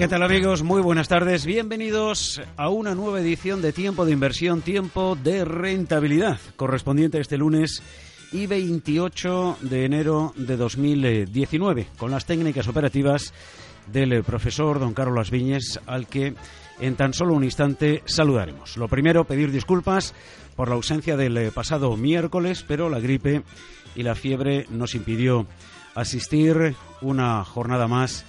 ¿Qué 0.00 0.08
tal 0.08 0.22
amigos? 0.22 0.62
Muy 0.62 0.80
buenas 0.80 1.08
tardes. 1.08 1.44
Bienvenidos 1.44 2.40
a 2.56 2.70
una 2.70 2.94
nueva 2.94 3.20
edición 3.20 3.60
de 3.60 3.74
Tiempo 3.74 4.06
de 4.06 4.12
Inversión, 4.12 4.62
Tiempo 4.62 5.14
de 5.14 5.44
Rentabilidad, 5.44 6.40
correspondiente 6.56 7.18
a 7.18 7.20
este 7.20 7.36
lunes 7.36 7.82
y 8.32 8.46
28 8.46 9.58
de 9.60 9.84
enero 9.84 10.32
de 10.36 10.56
2019, 10.56 11.88
con 11.98 12.10
las 12.10 12.24
técnicas 12.24 12.66
operativas 12.66 13.34
del 13.92 14.24
profesor 14.24 14.80
don 14.80 14.94
Carlos 14.94 15.30
Viñes, 15.30 15.78
al 15.84 16.06
que 16.06 16.32
en 16.80 16.96
tan 16.96 17.12
solo 17.12 17.34
un 17.34 17.44
instante 17.44 18.02
saludaremos. 18.06 18.78
Lo 18.78 18.88
primero, 18.88 19.26
pedir 19.26 19.52
disculpas 19.52 20.14
por 20.56 20.70
la 20.70 20.76
ausencia 20.76 21.18
del 21.18 21.52
pasado 21.52 21.94
miércoles, 21.98 22.64
pero 22.66 22.88
la 22.88 23.00
gripe 23.00 23.42
y 23.94 24.02
la 24.02 24.14
fiebre 24.14 24.64
nos 24.70 24.94
impidió 24.94 25.46
asistir 25.94 26.74
una 27.02 27.44
jornada 27.44 27.86
más 27.86 28.24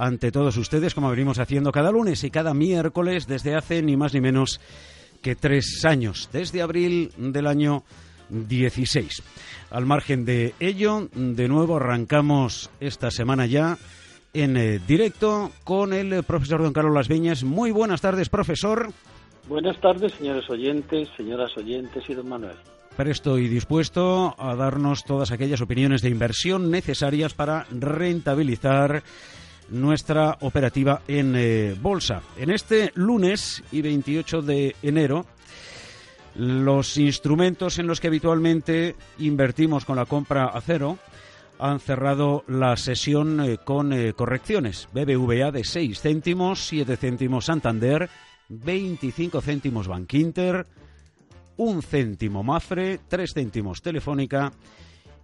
ante 0.00 0.32
todos 0.32 0.56
ustedes, 0.56 0.94
como 0.94 1.10
venimos 1.10 1.38
haciendo 1.38 1.72
cada 1.72 1.92
lunes 1.92 2.24
y 2.24 2.30
cada 2.30 2.54
miércoles 2.54 3.26
desde 3.26 3.54
hace 3.54 3.82
ni 3.82 3.98
más 3.98 4.14
ni 4.14 4.22
menos 4.22 4.58
que 5.20 5.36
tres 5.36 5.84
años, 5.84 6.30
desde 6.32 6.62
abril 6.62 7.12
del 7.18 7.46
año 7.46 7.84
16. 8.30 9.22
Al 9.70 9.84
margen 9.84 10.24
de 10.24 10.54
ello, 10.58 11.08
de 11.12 11.48
nuevo 11.48 11.76
arrancamos 11.76 12.70
esta 12.80 13.10
semana 13.10 13.44
ya 13.44 13.76
en 14.32 14.56
eh, 14.56 14.80
directo 14.86 15.50
con 15.64 15.92
el 15.92 16.22
profesor 16.24 16.62
don 16.62 16.72
Carlos 16.72 16.94
Las 16.94 17.08
Viñas. 17.08 17.44
Muy 17.44 17.70
buenas 17.70 18.00
tardes, 18.00 18.30
profesor. 18.30 18.92
Buenas 19.48 19.78
tardes, 19.82 20.12
señores 20.14 20.48
oyentes, 20.48 21.10
señoras 21.14 21.54
oyentes 21.58 22.08
y 22.08 22.14
don 22.14 22.26
Manuel. 22.26 22.56
Presto 22.96 23.38
y 23.38 23.48
dispuesto 23.48 24.34
a 24.38 24.54
darnos 24.54 25.04
todas 25.04 25.30
aquellas 25.30 25.60
opiniones 25.60 26.00
de 26.00 26.08
inversión 26.08 26.70
necesarias 26.70 27.34
para 27.34 27.66
rentabilizar 27.70 29.02
nuestra 29.70 30.36
operativa 30.40 31.02
en 31.08 31.34
eh, 31.36 31.74
bolsa. 31.80 32.22
En 32.36 32.50
este 32.50 32.92
lunes 32.94 33.62
y 33.72 33.82
28 33.82 34.42
de 34.42 34.76
enero, 34.82 35.26
los 36.34 36.96
instrumentos 36.96 37.78
en 37.78 37.86
los 37.86 38.00
que 38.00 38.08
habitualmente 38.08 38.94
invertimos 39.18 39.84
con 39.84 39.96
la 39.96 40.06
compra 40.06 40.46
a 40.46 40.60
cero 40.60 40.98
han 41.58 41.78
cerrado 41.78 42.44
la 42.48 42.76
sesión 42.76 43.40
eh, 43.40 43.58
con 43.58 43.92
eh, 43.92 44.14
correcciones. 44.14 44.88
BBVA 44.92 45.50
de 45.50 45.64
6 45.64 46.00
céntimos, 46.00 46.66
7 46.66 46.96
céntimos 46.96 47.44
Santander, 47.46 48.08
25 48.48 49.40
céntimos 49.40 49.86
Bankinter, 49.86 50.66
1 51.56 51.82
céntimo 51.82 52.42
Mafre, 52.42 53.00
3 53.06 53.34
céntimos 53.34 53.82
Telefónica 53.82 54.52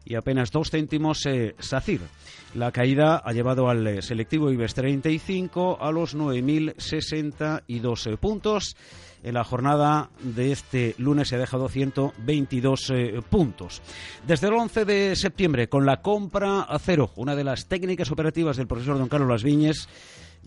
y 0.06 0.15
apenas 0.15 0.53
dos 0.53 0.71
céntimos 0.71 1.27
eh, 1.27 1.56
SACIR. 1.59 2.00
La 2.55 2.71
caída 2.71 3.17
ha 3.17 3.33
llevado 3.33 3.69
al 3.69 3.87
eh, 3.87 4.00
selectivo 4.03 4.50
IBEX 4.53 4.75
35 4.75 5.78
a 5.81 5.91
los 5.91 6.17
9.062 6.17 8.06
eh, 8.12 8.16
puntos. 8.16 8.77
En 9.25 9.34
la 9.34 9.43
jornada 9.43 10.11
de 10.22 10.53
este 10.53 10.95
lunes 10.99 11.28
se 11.28 11.34
ha 11.34 11.41
dejado 11.41 11.69
122 11.69 12.93
puntos. 13.28 13.83
Desde 14.25 14.47
el 14.47 14.53
11 14.53 14.84
de 14.84 15.16
septiembre, 15.16 15.69
con 15.69 15.84
la 15.84 16.00
compra 16.00 16.61
a 16.61 16.78
cero, 16.78 17.11
una 17.16 17.34
de 17.34 17.43
las 17.43 17.66
técnicas 17.66 18.12
operativas 18.12 18.56
del 18.56 18.69
profesor 18.69 18.99
don 18.99 19.09
Carlos 19.09 19.28
Las 19.28 19.43
Viñes, 19.43 19.89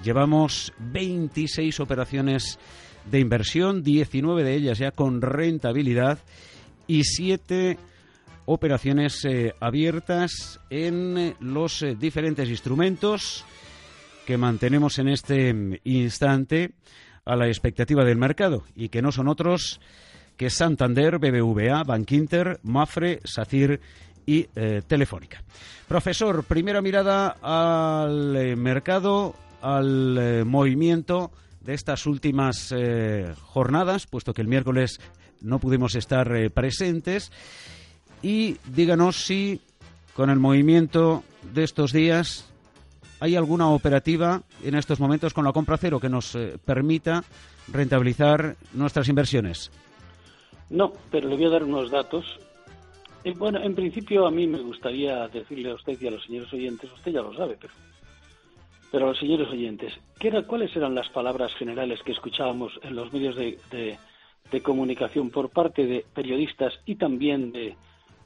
llevamos 0.02 0.72
26 0.80 1.78
operaciones 1.82 2.58
de 3.12 3.20
inversión, 3.20 3.84
19 3.84 4.46
de 4.46 4.56
ellas 4.56 4.78
ya 4.78 4.92
con 4.92 5.22
rentabilidad 5.22 6.20
y 6.88 7.04
7 7.04 7.78
operaciones 8.52 9.24
eh, 9.26 9.54
abiertas 9.60 10.60
en 10.72 11.18
eh, 11.20 11.36
los 11.40 11.84
eh, 11.84 11.96
diferentes 11.96 12.50
instrumentos 12.50 13.46
que 14.26 14.38
mantenemos 14.38 14.98
en 14.98 15.10
este 15.10 15.54
mm, 15.54 15.76
instante 15.84 16.72
a 17.26 17.36
la 17.36 17.48
expectativa 17.48 18.04
del 18.04 18.18
mercado 18.18 18.64
y 18.76 18.90
que 18.90 19.04
no 19.04 19.12
son 19.12 19.28
otros 19.28 19.80
que 20.36 20.50
Santander, 20.50 21.20
BBVA, 21.20 21.84
Bankinter, 21.84 22.60
Mafre, 22.64 23.20
SACIR 23.24 23.80
y 24.26 24.44
Telefónica. 24.88 25.44
Profesor, 25.88 26.44
primera 26.46 26.82
mirada 26.82 27.36
al 27.42 28.56
mercado, 28.56 29.36
al 29.62 30.46
movimiento 30.46 31.32
de 31.60 31.74
estas 31.74 32.06
últimas 32.06 32.74
jornadas, 33.42 34.08
puesto 34.08 34.34
que 34.34 34.42
el 34.42 34.48
miércoles 34.48 35.02
no 35.42 35.60
pudimos 35.60 35.96
estar 35.96 36.32
presentes 36.52 37.32
y 38.22 38.58
díganos 38.66 39.26
si 39.26 39.62
con 40.16 40.30
el 40.30 40.40
movimiento 40.40 41.24
de 41.54 41.64
estos 41.64 41.94
días 41.94 42.52
hay 43.20 43.36
alguna 43.36 43.70
operativa 43.70 44.42
en 44.64 44.76
estos 44.76 45.00
momentos 45.00 45.34
con 45.34 45.46
la 45.46 45.52
compra 45.52 45.78
cero 45.78 46.00
que 46.00 46.10
nos 46.10 46.36
eh, 46.36 46.58
permita 46.64 47.24
rentabilizar 47.72 48.56
nuestras 48.74 49.10
inversiones. 49.10 49.72
No, 50.70 50.94
pero 51.12 51.30
le 51.30 51.36
voy 51.36 51.46
a 51.46 51.50
dar 51.50 51.64
unos 51.64 51.92
datos. 51.92 52.26
Eh, 53.24 53.34
bueno, 53.38 53.62
en 53.62 53.76
principio 53.76 54.26
a 54.26 54.32
mí 54.32 54.48
me 54.48 54.60
gustaría 54.60 55.28
decirle 55.28 55.72
a 55.72 55.76
usted 55.76 55.98
y 56.00 56.08
a 56.08 56.12
los 56.12 56.24
señores 56.24 56.52
oyentes, 56.54 56.92
usted 56.92 57.12
ya 57.12 57.22
lo 57.22 57.34
sabe, 57.36 57.58
pero, 57.60 57.74
pero 58.92 59.06
a 59.06 59.10
los 59.10 59.20
señores 59.20 59.50
oyentes, 59.50 59.94
¿qué 60.20 60.30
era, 60.30 60.44
¿cuáles 60.44 60.74
eran 60.76 60.96
las 60.96 61.10
palabras 61.10 61.54
generales 61.56 62.02
que 62.04 62.14
escuchábamos 62.14 62.80
en 62.84 62.96
los 62.96 63.12
medios 63.12 63.36
de 63.36 64.62
comunicación 64.64 65.30
por 65.30 65.50
parte 65.50 65.86
de 65.86 66.06
periodistas 66.14 66.74
y 66.86 66.96
también 66.96 67.52
de, 67.52 67.76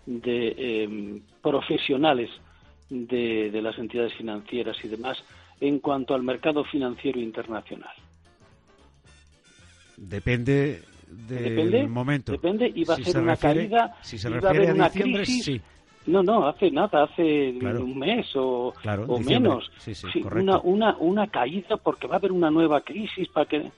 de 0.05 0.55
eh, 0.57 1.21
profesionales 1.41 2.29
de, 2.89 3.49
de, 3.51 3.61
las 3.61 3.77
entidades 3.77 4.13
financieras 4.13 4.77
y 4.83 4.87
demás 4.87 5.23
en 5.59 5.79
cuanto 5.79 6.13
al 6.13 6.23
mercado 6.23 6.63
financiero 6.65 7.19
internacional? 7.19 7.93
Depende 9.97 10.81
del 11.07 11.87
momento. 11.87 12.31
Depende, 12.31 12.71
y 12.73 12.83
va 12.83 12.95
a 12.95 12.97
ser 12.97 13.21
una 13.21 13.35
caída, 13.35 13.95
si 14.01 14.17
se 14.17 14.29
refiere 14.29 14.69
a, 14.69 14.73
una 14.73 14.89
crisis. 14.89 15.45
Sí. 15.45 15.61
No, 16.05 16.21
no, 16.21 16.47
hace 16.47 16.69
nada, 16.69 17.03
hace 17.03 17.51
un 17.51 17.97
mes 17.97 18.35
o, 18.35 18.73
o 19.07 19.19
menos. 19.19 19.71
Sí, 19.77 19.95
sí, 19.95 20.07
una, 20.35 20.59
una, 20.59 20.97
una 20.97 21.27
caída 21.27 21.77
porque 21.77 22.07
va 22.07 22.15
a 22.15 22.17
haber 22.17 22.33
una 22.33 22.51
nueva 22.51 22.81
crisis 22.81 23.29
para 23.29 23.45
que 23.45 23.71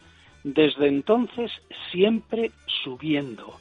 desde 0.44 0.88
entonces 0.88 1.52
siempre 1.92 2.52
subiendo. 2.84 3.60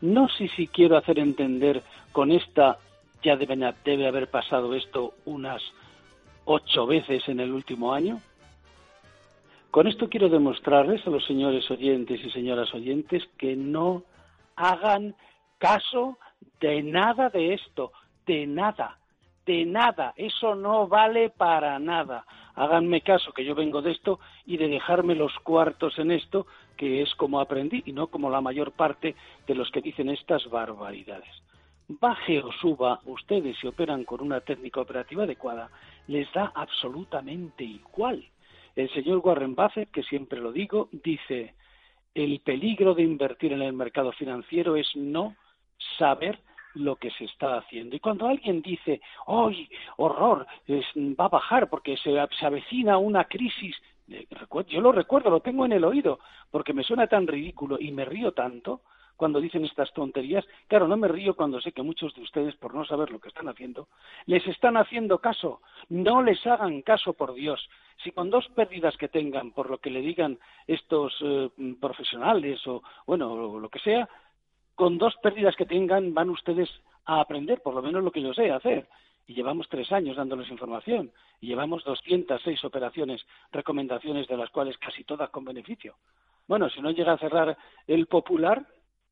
No 0.00 0.28
sé 0.28 0.48
si 0.48 0.66
quiero 0.66 0.96
hacer 0.96 1.18
entender 1.18 1.82
con 2.12 2.30
esta, 2.30 2.78
ya 3.22 3.36
debe, 3.36 3.56
debe 3.84 4.06
haber 4.06 4.28
pasado 4.30 4.74
esto 4.74 5.14
unas 5.24 5.62
ocho 6.44 6.86
veces 6.86 7.28
en 7.28 7.40
el 7.40 7.52
último 7.52 7.92
año. 7.92 8.20
Con 9.70 9.86
esto 9.86 10.08
quiero 10.08 10.28
demostrarles 10.28 11.06
a 11.06 11.10
los 11.10 11.26
señores 11.26 11.70
oyentes 11.70 12.24
y 12.24 12.30
señoras 12.30 12.72
oyentes 12.72 13.22
que 13.36 13.56
no 13.56 14.04
hagan 14.54 15.14
caso 15.58 16.18
de 16.60 16.82
nada 16.82 17.28
de 17.28 17.54
esto, 17.54 17.92
de 18.26 18.46
nada, 18.46 18.98
de 19.44 19.66
nada. 19.66 20.14
Eso 20.16 20.54
no 20.54 20.88
vale 20.88 21.30
para 21.30 21.78
nada. 21.78 22.24
Háganme 22.56 23.02
caso 23.02 23.32
que 23.32 23.44
yo 23.44 23.54
vengo 23.54 23.82
de 23.82 23.92
esto 23.92 24.18
y 24.46 24.56
de 24.56 24.68
dejarme 24.68 25.14
los 25.14 25.32
cuartos 25.40 25.98
en 25.98 26.10
esto, 26.10 26.46
que 26.76 27.02
es 27.02 27.14
como 27.14 27.38
aprendí 27.38 27.82
y 27.84 27.92
no 27.92 28.06
como 28.06 28.30
la 28.30 28.40
mayor 28.40 28.72
parte 28.72 29.14
de 29.46 29.54
los 29.54 29.70
que 29.70 29.82
dicen 29.82 30.08
estas 30.08 30.48
barbaridades. 30.48 31.28
Baje 31.88 32.40
o 32.40 32.50
suba, 32.52 33.00
ustedes 33.04 33.56
si 33.58 33.66
operan 33.66 34.04
con 34.04 34.22
una 34.22 34.40
técnica 34.40 34.80
operativa 34.80 35.24
adecuada, 35.24 35.70
les 36.08 36.32
da 36.32 36.50
absolutamente 36.54 37.62
igual. 37.62 38.24
El 38.74 38.90
señor 38.90 39.20
Warren 39.22 39.54
Buffett, 39.54 39.90
que 39.90 40.02
siempre 40.02 40.40
lo 40.40 40.50
digo, 40.50 40.88
dice, 40.90 41.54
el 42.14 42.40
peligro 42.40 42.94
de 42.94 43.02
invertir 43.02 43.52
en 43.52 43.62
el 43.62 43.74
mercado 43.74 44.12
financiero 44.12 44.76
es 44.76 44.88
no 44.96 45.36
saber 45.98 46.38
lo 46.76 46.96
que 46.96 47.10
se 47.10 47.24
está 47.24 47.58
haciendo. 47.58 47.96
Y 47.96 48.00
cuando 48.00 48.28
alguien 48.28 48.62
dice, 48.62 49.00
¡ay, 49.26 49.68
horror! 49.96 50.46
va 51.18 51.24
a 51.24 51.28
bajar 51.28 51.68
porque 51.68 51.96
se, 51.96 52.14
se 52.38 52.46
avecina 52.46 52.98
una 52.98 53.24
crisis. 53.24 53.76
Yo 54.68 54.80
lo 54.80 54.92
recuerdo, 54.92 55.30
lo 55.30 55.40
tengo 55.40 55.64
en 55.64 55.72
el 55.72 55.84
oído, 55.84 56.20
porque 56.50 56.72
me 56.72 56.84
suena 56.84 57.06
tan 57.06 57.26
ridículo 57.26 57.78
y 57.80 57.90
me 57.90 58.04
río 58.04 58.32
tanto 58.32 58.82
cuando 59.16 59.40
dicen 59.40 59.64
estas 59.64 59.92
tonterías. 59.92 60.44
Claro, 60.68 60.86
no 60.86 60.96
me 60.96 61.08
río 61.08 61.34
cuando 61.34 61.60
sé 61.60 61.72
que 61.72 61.82
muchos 61.82 62.14
de 62.14 62.22
ustedes, 62.22 62.54
por 62.56 62.74
no 62.74 62.84
saber 62.84 63.10
lo 63.10 63.18
que 63.18 63.28
están 63.28 63.48
haciendo, 63.48 63.88
les 64.26 64.46
están 64.46 64.76
haciendo 64.76 65.18
caso. 65.18 65.60
No 65.88 66.22
les 66.22 66.46
hagan 66.46 66.82
caso, 66.82 67.14
por 67.14 67.34
Dios. 67.34 67.68
Si 68.04 68.12
con 68.12 68.30
dos 68.30 68.46
pérdidas 68.54 68.96
que 68.96 69.08
tengan, 69.08 69.52
por 69.52 69.70
lo 69.70 69.78
que 69.78 69.90
le 69.90 70.00
digan 70.00 70.38
estos 70.66 71.16
eh, 71.22 71.50
profesionales 71.80 72.64
o, 72.66 72.82
bueno, 73.06 73.58
lo 73.58 73.68
que 73.70 73.78
sea, 73.80 74.08
con 74.76 74.98
dos 74.98 75.16
pérdidas 75.22 75.56
que 75.56 75.66
tengan 75.66 76.14
van 76.14 76.30
ustedes 76.30 76.68
a 77.06 77.20
aprender, 77.20 77.62
por 77.62 77.74
lo 77.74 77.82
menos 77.82 78.04
lo 78.04 78.12
que 78.12 78.22
yo 78.22 78.32
sé 78.34 78.52
hacer. 78.52 78.88
Y 79.26 79.34
llevamos 79.34 79.68
tres 79.68 79.90
años 79.90 80.16
dándoles 80.16 80.50
información. 80.50 81.10
Y 81.40 81.48
llevamos 81.48 81.82
206 81.82 82.64
operaciones, 82.64 83.26
recomendaciones 83.50 84.28
de 84.28 84.36
las 84.36 84.50
cuales 84.50 84.78
casi 84.78 85.02
todas 85.02 85.30
con 85.30 85.44
beneficio. 85.44 85.96
Bueno, 86.46 86.68
si 86.70 86.80
no 86.80 86.92
llega 86.92 87.14
a 87.14 87.18
cerrar 87.18 87.56
el 87.88 88.06
popular, 88.06 88.64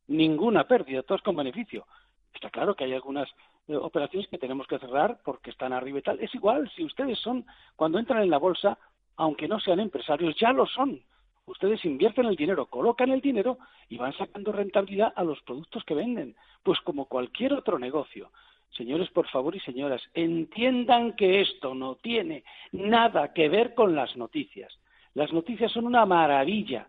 ninguna 0.06 0.68
pérdida, 0.68 1.02
todos 1.02 1.22
con 1.22 1.34
beneficio. 1.34 1.86
Está 2.32 2.50
claro 2.50 2.74
que 2.74 2.84
hay 2.84 2.92
algunas 2.92 3.28
eh, 3.66 3.74
operaciones 3.74 4.28
que 4.28 4.38
tenemos 4.38 4.66
que 4.66 4.78
cerrar 4.78 5.18
porque 5.24 5.50
están 5.50 5.72
arriba 5.72 5.98
y 5.98 6.02
tal. 6.02 6.20
Es 6.20 6.34
igual, 6.34 6.70
si 6.76 6.84
ustedes 6.84 7.18
son, 7.18 7.44
cuando 7.74 7.98
entran 7.98 8.22
en 8.22 8.30
la 8.30 8.38
bolsa, 8.38 8.78
aunque 9.16 9.48
no 9.48 9.58
sean 9.58 9.80
empresarios, 9.80 10.36
ya 10.38 10.52
lo 10.52 10.66
son. 10.66 11.00
Ustedes 11.46 11.84
invierten 11.84 12.26
el 12.26 12.36
dinero, 12.36 12.66
colocan 12.66 13.10
el 13.10 13.20
dinero 13.20 13.58
y 13.88 13.98
van 13.98 14.16
sacando 14.16 14.52
rentabilidad 14.52 15.12
a 15.14 15.24
los 15.24 15.40
productos 15.42 15.84
que 15.84 15.94
venden. 15.94 16.36
Pues 16.62 16.80
como 16.80 17.06
cualquier 17.06 17.52
otro 17.52 17.78
negocio. 17.78 18.30
Señores, 18.70 19.10
por 19.10 19.28
favor 19.28 19.54
y 19.54 19.60
señoras, 19.60 20.02
entiendan 20.14 21.14
que 21.14 21.40
esto 21.40 21.74
no 21.74 21.96
tiene 21.96 22.44
nada 22.72 23.32
que 23.32 23.48
ver 23.48 23.74
con 23.74 23.94
las 23.94 24.16
noticias. 24.16 24.72
Las 25.12 25.32
noticias 25.32 25.70
son 25.70 25.86
una 25.86 26.06
maravilla 26.06 26.88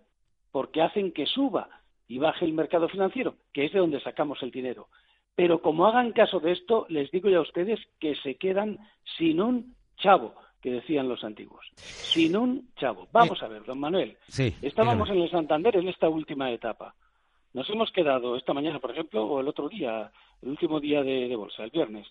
porque 0.52 0.82
hacen 0.82 1.12
que 1.12 1.28
suba 1.28 1.70
y 2.08 2.18
baje 2.18 2.46
el 2.46 2.54
mercado 2.54 2.88
financiero, 2.88 3.36
que 3.54 3.66
es 3.66 3.74
de 3.74 3.80
donde 3.80 4.00
sacamos 4.00 4.42
el 4.42 4.52
dinero. 4.52 4.88
Pero 5.36 5.62
como 5.62 5.86
hagan 5.86 6.14
caso 6.14 6.40
de 6.40 6.54
esto, 6.54 6.86
les 6.90 7.12
digo 7.12 7.30
ya 7.30 7.38
a 7.38 7.42
ustedes 7.42 7.80
que 8.00 8.16
se 8.16 8.36
quedan 8.36 8.80
sin 9.18 9.42
un 9.42 9.76
chavo, 9.98 10.34
que 10.66 10.72
decían 10.72 11.08
los 11.08 11.24
antiguos. 11.24 11.64
Sin 11.76 12.36
un 12.36 12.70
chavo. 12.76 13.08
Vamos 13.12 13.44
a 13.44 13.48
ver, 13.48 13.64
don 13.66 13.80
Manuel. 13.80 14.18
Estábamos 14.64 15.08
en 15.12 15.22
el 15.22 15.30
Santander 15.30 15.76
en 15.76 15.88
esta 15.88 16.10
última 16.10 16.50
etapa. 16.50 16.96
Nos 17.54 17.70
hemos 17.70 17.92
quedado 17.92 18.36
esta 18.36 18.52
mañana, 18.52 18.80
por 18.80 18.90
ejemplo, 18.90 19.28
o 19.28 19.42
el 19.42 19.48
otro 19.48 19.70
día, 19.70 20.12
el 20.42 20.50
último 20.50 20.80
día 20.80 21.04
de, 21.04 21.36
bolsa, 21.36 21.66
el 21.66 21.70
viernes. 21.70 22.08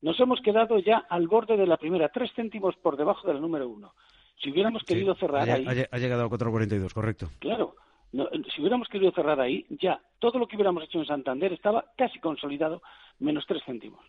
Nos 0.00 0.18
hemos 0.18 0.40
quedado 0.40 0.80
ya 0.80 1.06
al 1.08 1.28
borde 1.28 1.56
de 1.56 1.64
la 1.64 1.76
primera, 1.76 2.08
tres 2.08 2.32
céntimos 2.34 2.74
por 2.74 2.96
debajo 2.96 3.24
de 3.28 3.34
la 3.34 3.40
número 3.40 3.68
uno. 3.68 3.94
Si 4.42 4.50
hubiéramos 4.50 4.82
querido 4.82 5.14
cerrar 5.14 5.48
ha, 5.48 5.54
ahí. 5.54 5.86
Ha, 5.88 5.98
llegado 5.98 6.24
a 6.24 6.28
4,42, 6.28 6.92
correcto. 6.92 7.28
Claro, 7.38 7.76
si 8.10 8.60
hubiéramos 8.60 8.88
querido 8.88 9.12
cerrar 9.12 9.40
ahí, 9.40 9.64
ya 9.80 10.02
todo 10.18 10.40
lo 10.40 10.48
que 10.48 10.56
hubiéramos 10.56 10.82
hecho 10.82 10.98
en 10.98 11.06
Santander 11.06 11.52
estaba 11.52 11.84
casi 11.96 12.18
consolidado, 12.18 12.82
menos 13.20 13.44
tres 13.46 13.62
céntimos. 13.64 14.04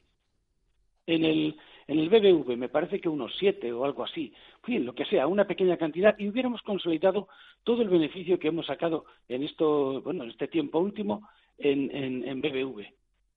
En 1.06 1.26
el, 1.26 1.58
en 1.88 2.00
el 2.00 2.10
BBV 2.10 2.58
me 2.58 2.70
parece 2.70 3.02
que 3.02 3.10
unos 3.10 3.34
siete 3.38 3.72
o 3.74 3.84
algo 3.84 4.04
así, 4.04 4.34
fin, 4.64 4.86
lo 4.86 4.96
que 4.96 5.06
sea, 5.06 5.28
una 5.28 5.46
pequeña 5.46 5.78
cantidad, 5.78 6.16
y 6.18 6.30
hubiéramos 6.30 6.62
consolidado 6.62 7.28
todo 7.64 7.82
el 7.82 7.90
beneficio 7.90 8.40
que 8.40 8.48
hemos 8.48 8.66
sacado 8.66 9.06
en 9.28 9.44
esto, 9.44 10.02
bueno, 10.02 10.24
en 10.24 10.30
este 10.30 10.48
tiempo 10.48 10.80
último 10.80 11.28
en, 11.58 11.94
en, 11.96 12.28
en 12.28 12.42
BBV. 12.42 12.86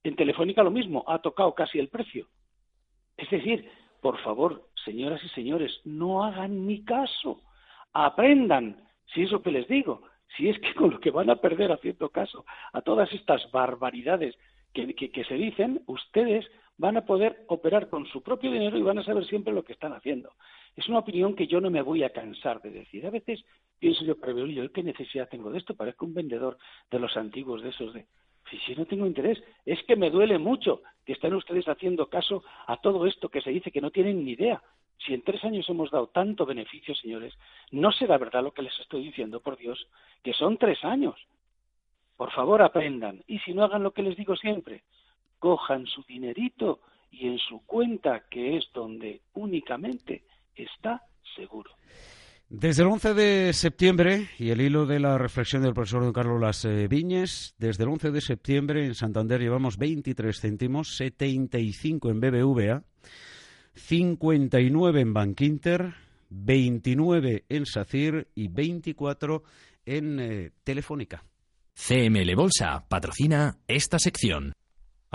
En 0.04 0.16
Telefónica 0.16 0.62
lo 0.62 0.70
mismo, 0.70 1.04
ha 1.08 1.20
tocado 1.20 1.54
casi 1.54 1.78
el 1.78 1.88
precio. 1.88 2.28
Es 3.16 3.28
decir, 3.30 3.68
por 4.00 4.18
favor, 4.18 4.68
señoras 4.84 5.20
y 5.24 5.28
señores, 5.30 5.80
no 5.84 6.22
hagan 6.22 6.66
ni 6.66 6.84
caso, 6.84 7.40
aprendan, 7.92 8.84
si 9.12 9.22
es 9.22 9.32
lo 9.32 9.42
que 9.42 9.50
les 9.50 9.66
digo, 9.66 10.02
si 10.36 10.48
es 10.48 10.58
que 10.60 10.74
con 10.78 10.90
lo 10.90 11.00
que 11.00 11.10
van 11.10 11.30
a 11.30 11.36
perder 11.36 11.72
haciendo 11.72 12.08
caso 12.10 12.44
a 12.72 12.82
todas 12.82 13.12
estas 13.12 13.50
barbaridades 13.50 14.36
que, 14.72 15.24
se 15.26 15.34
dicen, 15.34 15.82
ustedes 15.86 16.44
van 16.78 16.96
a 16.96 17.04
poder 17.04 17.44
operar 17.48 17.88
con 17.88 18.06
su 18.06 18.22
propio 18.22 18.50
dinero 18.50 18.76
y 18.76 18.82
van 18.82 18.98
a 18.98 19.04
saber 19.04 19.24
siempre 19.26 19.52
lo 19.52 19.64
que 19.64 19.72
están 19.72 19.92
haciendo. 19.92 20.32
Es 20.76 20.88
una 20.88 20.98
opinión 20.98 21.34
que 21.34 21.46
yo 21.46 21.60
no 21.60 21.70
me 21.70 21.82
voy 21.82 22.02
a 22.02 22.10
cansar 22.10 22.60
de 22.60 22.70
decir. 22.70 23.06
A 23.06 23.10
veces 23.10 23.44
pienso 23.78 24.04
yo, 24.04 24.16
pero 24.18 24.46
yo, 24.46 24.70
¿qué 24.72 24.82
necesidad 24.82 25.28
tengo 25.28 25.50
de 25.50 25.58
esto? 25.58 25.74
Parezco 25.74 26.04
un 26.04 26.14
vendedor 26.14 26.58
de 26.90 26.98
los 26.98 27.16
antiguos, 27.16 27.62
de 27.62 27.70
esos 27.70 27.94
de... 27.94 28.06
Si, 28.64 28.76
no 28.76 28.86
tengo 28.86 29.06
interés, 29.06 29.42
es 29.64 29.82
que 29.84 29.96
me 29.96 30.10
duele 30.10 30.38
mucho 30.38 30.82
que 31.04 31.14
estén 31.14 31.34
ustedes 31.34 31.66
haciendo 31.66 32.08
caso 32.08 32.44
a 32.66 32.76
todo 32.76 33.04
esto 33.06 33.28
que 33.28 33.40
se 33.40 33.50
dice 33.50 33.72
que 33.72 33.80
no 33.80 33.90
tienen 33.90 34.24
ni 34.24 34.32
idea. 34.32 34.62
Si 34.98 35.14
en 35.14 35.22
tres 35.22 35.42
años 35.44 35.68
hemos 35.68 35.90
dado 35.90 36.06
tanto 36.08 36.46
beneficio, 36.46 36.94
señores, 36.94 37.34
no 37.72 37.90
será 37.90 38.18
verdad 38.18 38.44
lo 38.44 38.52
que 38.52 38.62
les 38.62 38.78
estoy 38.78 39.02
diciendo, 39.02 39.40
por 39.40 39.56
Dios, 39.56 39.88
que 40.22 40.32
son 40.32 40.58
tres 40.58 40.84
años. 40.84 41.16
Por 42.16 42.30
favor, 42.30 42.62
aprendan. 42.62 43.24
Y 43.26 43.40
si 43.40 43.52
no 43.52 43.64
hagan 43.64 43.82
lo 43.82 43.90
que 43.90 44.02
les 44.02 44.16
digo 44.16 44.36
siempre, 44.36 44.84
cojan 45.46 45.86
su 45.86 46.02
dinerito 46.02 46.80
y 47.08 47.28
en 47.28 47.38
su 47.38 47.64
cuenta, 47.66 48.24
que 48.28 48.56
es 48.56 48.64
donde 48.74 49.20
únicamente 49.34 50.24
está 50.56 51.04
seguro. 51.36 51.70
Desde 52.48 52.82
el 52.82 52.88
11 52.88 53.14
de 53.14 53.52
septiembre, 53.52 54.26
y 54.40 54.50
el 54.50 54.60
hilo 54.60 54.86
de 54.86 54.98
la 54.98 55.16
reflexión 55.18 55.62
del 55.62 55.72
profesor 55.72 56.02
don 56.02 56.12
Carlos 56.12 56.40
Las 56.40 56.64
eh, 56.64 56.88
Viñes, 56.88 57.54
desde 57.58 57.84
el 57.84 57.90
11 57.90 58.10
de 58.10 58.20
septiembre 58.22 58.86
en 58.86 58.96
Santander 58.96 59.40
llevamos 59.40 59.78
23 59.78 60.36
céntimos, 60.36 60.96
75 60.96 62.10
en 62.10 62.20
BBVA, 62.20 62.82
59 63.74 65.00
en 65.00 65.14
Bankinter, 65.14 65.94
29 66.30 67.44
en 67.48 67.66
SACIR 67.66 68.26
y 68.34 68.48
24 68.48 69.44
en 69.84 70.18
eh, 70.18 70.50
Telefónica. 70.64 71.22
CML 71.72 72.34
Bolsa 72.34 72.84
patrocina 72.88 73.58
esta 73.68 74.00
sección. 74.00 74.52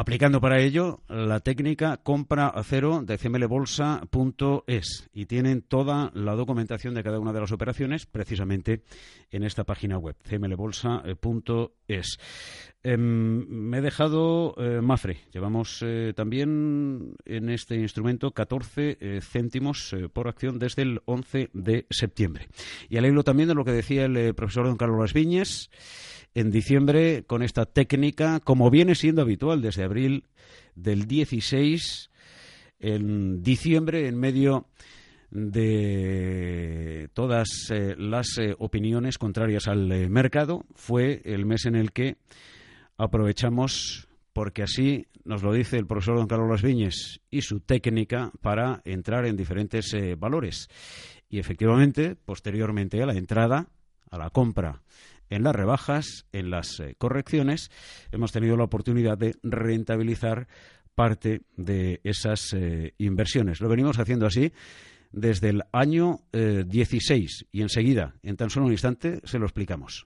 Aplicando 0.02 0.42
para 0.42 0.60
ello 0.60 1.04
la 1.10 1.42
técnica 1.42 1.98
compra 1.98 2.48
a 2.48 2.64
cero 2.64 3.04
de 3.06 3.20
cmlbolsa.es 3.20 5.10
y 5.14 5.28
tienen 5.28 5.62
toda 5.62 6.10
la 6.16 6.34
documentación 6.34 6.96
de 6.96 7.04
cada 7.04 7.20
una 7.20 7.32
de 7.32 7.40
las 7.40 7.52
operaciones 7.52 8.08
precisamente 8.08 8.82
en 9.30 9.44
esta 9.44 9.64
página 9.64 10.00
web, 10.00 10.16
cmlbolsa.es. 10.28 12.18
Em, 12.82 13.46
me 13.48 13.78
he 13.78 13.82
dejado 13.82 14.56
eh, 14.58 14.82
Mafre. 14.82 15.20
Llevamos 15.32 15.84
eh, 15.84 16.14
también 16.16 17.14
en 17.26 17.50
este 17.50 17.76
instrumento 17.76 18.32
14 18.32 18.98
eh, 19.00 19.20
céntimos 19.22 19.96
por 20.14 20.28
acción 20.28 20.58
desde 20.58 20.82
el 20.82 21.02
11 21.06 21.52
de 21.54 21.86
septiembre. 21.92 22.48
Y 22.90 22.98
al 22.98 23.06
hilo 23.06 23.24
también 23.24 23.50
de 23.50 23.54
lo 23.54 23.64
que 23.64 23.72
decía 23.72 24.06
el 24.06 24.34
profesor 24.34 24.66
don 24.66 24.78
Carlos 24.78 25.00
Las 25.00 25.14
Viñes 25.14 25.70
en 26.34 26.52
diciembre 26.52 27.24
con 27.26 27.44
esta 27.44 27.66
técnica, 27.66 28.40
como 28.40 28.70
viene 28.70 28.96
siendo 28.96 29.22
habitual 29.22 29.62
desde 29.62 29.84
abril 29.84 30.26
del 30.76 31.06
16, 31.08 32.10
en 32.80 33.44
diciembre, 33.44 34.08
en 34.08 34.18
medio 34.18 34.68
de 35.30 37.10
todas 37.14 37.70
eh, 37.70 37.96
las 37.98 38.38
eh, 38.38 38.56
opiniones 38.60 39.18
contrarias 39.18 39.68
al 39.68 39.92
eh, 39.92 40.10
mercado, 40.10 40.66
fue 40.76 41.22
el 41.26 41.46
mes 41.46 41.66
en 41.66 41.76
el 41.76 41.92
que 41.92 42.18
aprovechamos, 42.98 44.08
porque 44.34 44.64
así 44.64 45.08
nos 45.24 45.44
lo 45.44 45.54
dice 45.54 45.78
el 45.78 45.86
profesor 45.86 46.18
don 46.18 46.28
Carlos 46.28 46.62
Viñes 46.62 47.22
y 47.30 47.42
su 47.42 47.60
técnica 47.60 48.32
para 48.42 48.82
entrar 48.86 49.26
en 49.26 49.38
diferentes 49.38 49.96
valores. 50.18 50.68
Y 51.30 51.40
efectivamente, 51.40 52.16
posteriormente 52.16 53.02
a 53.02 53.06
la 53.06 53.14
entrada, 53.14 53.68
a 54.10 54.18
la 54.18 54.32
compra 54.32 54.82
en 55.32 55.44
las 55.44 55.56
rebajas, 55.56 56.28
en 56.32 56.52
las 56.52 56.80
eh, 56.80 56.96
correcciones, 56.98 57.72
hemos 58.12 58.32
tenido 58.32 58.58
la 58.58 58.66
oportunidad 58.66 59.18
de 59.18 59.36
rentabilizar 59.42 60.48
parte 60.94 61.42
de 61.56 62.02
esas 62.04 62.54
eh, 62.54 62.94
inversiones. 63.00 63.62
Lo 63.62 63.70
venimos 63.70 63.98
haciendo 63.98 64.28
así 64.28 64.52
desde 65.12 65.50
el 65.50 65.64
año 65.72 66.20
16 66.32 67.42
eh, 67.42 67.48
y 67.52 67.62
enseguida, 67.62 68.16
en 68.22 68.38
tan 68.38 68.50
solo 68.50 68.68
un 68.68 68.74
instante, 68.74 69.22
se 69.24 69.40
lo 69.40 69.46
explicamos. 69.46 70.06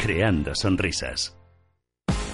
creando 0.01 0.55
sonrisas. 0.55 1.37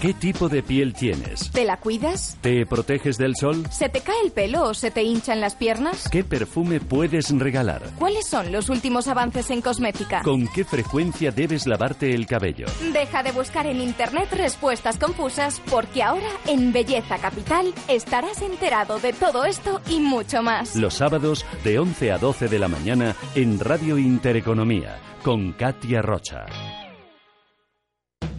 ¿Qué 0.01 0.13
tipo 0.13 0.47
de 0.47 0.61
piel 0.63 0.93
tienes? 0.93 1.51
¿Te 1.51 1.65
la 1.65 1.77
cuidas? 1.77 2.37
¿Te 2.39 2.65
proteges 2.65 3.17
del 3.17 3.35
sol? 3.35 3.65
¿Se 3.71 3.89
te 3.89 3.99
cae 3.99 4.15
el 4.23 4.31
pelo 4.31 4.63
o 4.69 4.73
se 4.73 4.91
te 4.91 5.03
hinchan 5.03 5.41
las 5.41 5.55
piernas? 5.55 6.07
¿Qué 6.09 6.23
perfume 6.23 6.79
puedes 6.79 7.29
regalar? 7.37 7.81
¿Cuáles 7.97 8.27
son 8.27 8.51
los 8.51 8.69
últimos 8.69 9.07
avances 9.07 9.49
en 9.49 9.61
cosmética? 9.61 10.21
¿Con 10.21 10.47
qué 10.47 10.63
frecuencia 10.63 11.31
debes 11.31 11.65
lavarte 11.65 12.13
el 12.13 12.25
cabello? 12.27 12.67
Deja 12.93 13.23
de 13.23 13.31
buscar 13.31 13.65
en 13.65 13.81
internet 13.81 14.29
respuestas 14.31 14.97
confusas 14.97 15.61
porque 15.69 16.03
ahora 16.03 16.29
en 16.45 16.71
Belleza 16.71 17.17
Capital 17.17 17.73
estarás 17.89 18.41
enterado 18.43 18.99
de 18.99 19.11
todo 19.13 19.43
esto 19.45 19.81
y 19.89 19.99
mucho 19.99 20.41
más. 20.41 20.75
Los 20.75 20.93
sábados 20.93 21.43
de 21.65 21.79
11 21.79 22.11
a 22.13 22.17
12 22.19 22.47
de 22.47 22.59
la 22.59 22.67
mañana 22.67 23.15
en 23.35 23.59
Radio 23.59 23.97
Intereconomía 23.97 24.99
con 25.23 25.51
Katia 25.53 26.01
Rocha. 26.01 26.45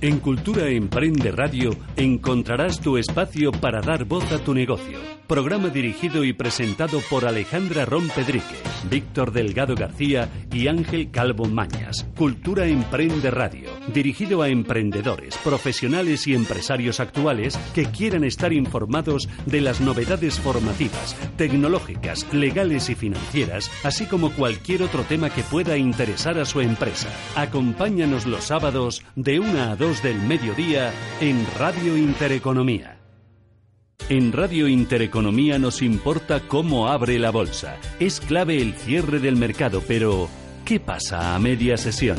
En 0.01 0.21
Cultura 0.21 0.69
Emprende 0.69 1.33
Radio 1.33 1.75
encontrarás 1.97 2.81
tu 2.81 2.99
espacio 2.99 3.51
para 3.51 3.81
dar 3.81 4.05
voz 4.05 4.31
a 4.31 4.39
tu 4.39 4.55
negocio. 4.55 4.97
Programa 5.27 5.69
dirigido 5.69 6.25
y 6.25 6.33
presentado 6.33 7.01
por 7.11 7.27
Alejandra 7.27 7.85
Rompedrique, 7.85 8.57
Víctor 8.89 9.33
Delgado 9.33 9.75
García 9.75 10.31
y 10.53 10.69
Ángel 10.69 11.11
Calvo 11.11 11.47
Mañas. 11.47 12.07
Cultura 12.17 12.67
Emprende 12.67 13.31
Radio, 13.31 13.69
dirigido 13.93 14.41
a 14.41 14.49
emprendedores, 14.49 15.37
profesionales 15.39 16.27
y 16.29 16.35
empresarios 16.35 17.01
actuales 17.01 17.59
que 17.75 17.85
quieran 17.87 18.25
estar 18.25 18.53
informados 18.53 19.29
de 19.47 19.61
las 19.61 19.81
novedades 19.81 20.39
formativas, 20.39 21.15
tecnológicas, 21.37 22.33
legales 22.33 22.89
y 22.89 22.95
financieras, 22.95 23.71
así 23.83 24.07
como 24.07 24.31
cualquier 24.31 24.85
otro 24.85 25.03
tema 25.03 25.29
que 25.29 25.43
pueda 25.43 25.77
interesar 25.77 26.39
a 26.39 26.47
su 26.47 26.61
empresa. 26.61 27.11
Acompáñanos 27.35 28.25
los 28.27 28.45
sábados 28.45 29.03
de 29.15 29.41
1 29.41 29.61
a 29.61 29.77
2 29.89 30.03
del 30.03 30.21
mediodía 30.21 30.93
en 31.19 31.47
Radio 31.59 31.97
Intereconomía. 31.97 33.01
En 34.11 34.33
Radio 34.33 34.69
Intereconomía 34.69 35.59
nos 35.59 35.81
importa 35.81 36.41
cómo 36.47 36.89
abre 36.89 37.19
la 37.19 37.31
bolsa. 37.31 37.79
Es 37.99 38.21
clave 38.21 38.61
el 38.61 38.75
cierre 38.75 39.19
del 39.19 39.37
mercado, 39.37 39.83
pero 39.89 40.29
¿qué 40.67 40.79
pasa 40.79 41.35
a 41.35 41.39
media 41.39 41.79
sesión? 41.79 42.19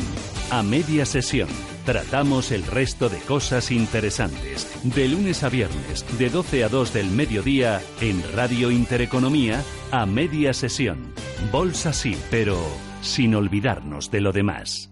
A 0.49 0.63
media 0.63 1.05
sesión. 1.05 1.47
Tratamos 1.85 2.51
el 2.51 2.65
resto 2.65 3.07
de 3.07 3.19
cosas 3.19 3.69
interesantes. 3.69 4.67
De 4.83 5.07
lunes 5.07 5.43
a 5.43 5.49
viernes, 5.49 6.03
de 6.17 6.31
12 6.31 6.63
a 6.63 6.69
2 6.69 6.91
del 6.91 7.11
mediodía, 7.11 7.81
en 8.01 8.23
Radio 8.33 8.71
Intereconomía, 8.71 9.61
a 9.91 10.07
media 10.07 10.53
sesión. 10.53 11.13
Bolsa 11.51 11.93
sí, 11.93 12.17
pero 12.31 12.57
sin 13.01 13.35
olvidarnos 13.35 14.09
de 14.09 14.21
lo 14.21 14.31
demás. 14.31 14.88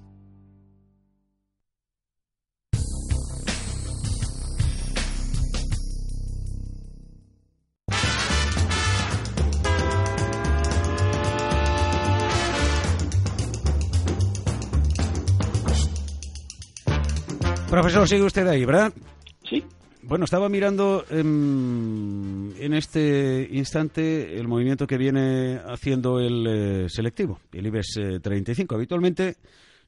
Profesor, 17.70 18.08
sigue 18.08 18.24
usted 18.24 18.48
ahí, 18.48 18.64
¿verdad? 18.64 18.94
Sí. 19.44 19.64
Bueno, 20.04 20.24
estaba 20.24 20.48
mirando 20.48 21.04
em, 21.10 22.56
en 22.56 22.74
este 22.74 23.46
instante 23.52 24.40
el 24.40 24.48
movimiento 24.48 24.88
que 24.88 24.98
viene 24.98 25.60
haciendo 25.68 26.22
el 26.22 26.48
eh, 26.48 26.90
selectivo, 26.90 27.42
el 27.52 27.68
IBEX 27.68 28.00
35. 28.22 28.74
Eh, 28.74 28.78
Habitualmente 28.78 29.36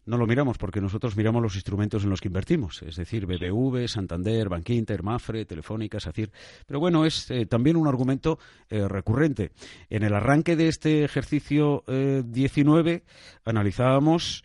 no 0.05 0.17
lo 0.17 0.27
miramos 0.27 0.57
porque 0.57 0.81
nosotros 0.81 1.15
miramos 1.15 1.41
los 1.41 1.55
instrumentos 1.55 2.03
en 2.03 2.09
los 2.09 2.19
que 2.19 2.27
invertimos, 2.27 2.81
es 2.81 2.97
decir, 2.97 3.25
BBV, 3.25 3.87
Santander, 3.87 4.49
Bankinter, 4.49 5.01
Mafre, 5.01 5.45
Telefónica, 5.45 6.01
SACIR. 6.01 6.31
Pero 6.65 6.81
bueno, 6.81 7.05
es 7.05 7.31
eh, 7.31 7.45
también 7.45 7.77
un 7.77 7.87
argumento 7.87 8.39
recurrente. 8.69 9.51
En 9.89 10.03
el 10.03 10.13
arranque 10.13 10.57
de 10.57 10.67
este 10.67 11.05
ejercicio 11.05 11.85
19 11.87 13.03
analizábamos 13.45 14.43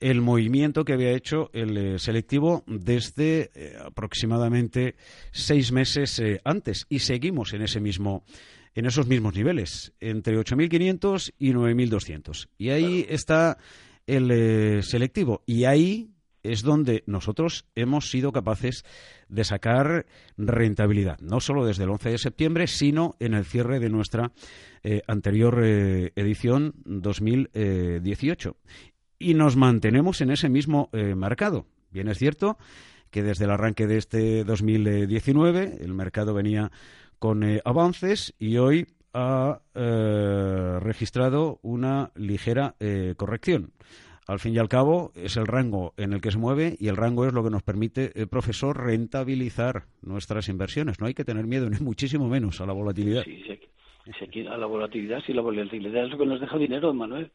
el 0.00 0.20
movimiento 0.20 0.84
que 0.84 0.92
había 0.92 1.12
hecho 1.12 1.50
el 1.52 1.76
eh, 1.76 1.98
selectivo 1.98 2.64
desde 2.66 3.50
eh, 3.54 3.76
aproximadamente 3.84 4.96
seis 5.32 5.72
meses 5.72 6.18
eh, 6.18 6.40
antes. 6.44 6.86
Y 6.88 7.00
seguimos 7.00 7.52
en 7.52 7.62
ese 7.62 7.80
mismo 7.80 8.24
en 8.74 8.86
esos 8.86 9.08
mismos 9.08 9.34
niveles 9.34 9.92
entre 9.98 10.38
8.500 10.38 11.32
y 11.38 11.52
9.200 11.52 12.48
y 12.58 12.68
ahí 12.68 13.04
está 13.08 13.58
el 14.06 14.84
selectivo. 14.84 15.42
Y 15.46 15.64
ahí 15.64 16.12
es 16.44 16.62
donde 16.62 17.02
nosotros 17.06 17.66
hemos 17.74 18.08
sido 18.08 18.30
capaces 18.30 18.84
de 19.28 19.42
sacar 19.42 20.06
rentabilidad, 20.36 21.18
no 21.18 21.40
solo 21.40 21.66
desde 21.66 21.84
el 21.84 21.90
11 21.90 22.10
de 22.10 22.18
septiembre, 22.18 22.66
sino 22.68 23.16
en 23.18 23.34
el 23.34 23.44
cierre 23.44 23.80
de 23.80 23.90
nuestra 23.90 24.30
anterior 25.08 25.64
edición 25.64 26.74
2018 26.84 28.56
y 29.18 29.34
nos 29.34 29.56
mantenemos 29.56 30.20
en 30.20 30.30
ese 30.30 30.48
mismo 30.48 30.90
eh, 30.92 31.14
mercado. 31.14 31.66
Bien 31.90 32.08
es 32.08 32.18
cierto 32.18 32.56
que 33.10 33.22
desde 33.22 33.46
el 33.46 33.50
arranque 33.50 33.86
de 33.86 33.96
este 33.96 34.44
2019 34.44 35.78
el 35.80 35.94
mercado 35.94 36.34
venía 36.34 36.70
con 37.18 37.42
eh, 37.42 37.60
avances 37.64 38.34
y 38.38 38.58
hoy 38.58 38.86
ha 39.14 39.60
eh, 39.74 40.78
registrado 40.80 41.58
una 41.62 42.10
ligera 42.14 42.76
corrección. 43.16 43.72
Al 44.28 44.38
fin 44.38 44.54
y 44.54 44.58
al 44.58 44.68
cabo, 44.68 45.10
es 45.14 45.38
el 45.38 45.46
rango 45.46 45.94
en 45.96 46.12
el 46.12 46.20
que 46.20 46.30
se 46.30 46.36
mueve 46.36 46.76
y 46.78 46.88
el 46.88 46.98
rango 46.98 47.26
es 47.26 47.32
lo 47.32 47.42
que 47.42 47.48
nos 47.48 47.62
permite, 47.62 48.12
el 48.14 48.28
profesor, 48.28 48.78
rentabilizar 48.78 49.84
nuestras 50.02 50.50
inversiones. 50.50 51.00
No 51.00 51.06
hay 51.06 51.14
que 51.14 51.24
tener 51.24 51.46
miedo, 51.46 51.70
ni 51.70 51.78
muchísimo 51.78 52.28
menos, 52.28 52.60
a 52.60 52.66
la 52.66 52.74
volatilidad. 52.74 53.24
Sí, 53.24 53.42
a 54.46 54.56
la 54.58 54.66
volatilidad, 54.66 55.20
sí, 55.26 55.32
la 55.32 55.40
volatilidad 55.40 56.04
es 56.04 56.10
lo 56.10 56.18
que 56.18 56.26
nos 56.26 56.40
deja 56.40 56.58
dinero, 56.58 56.92
Manuel. 56.92 57.30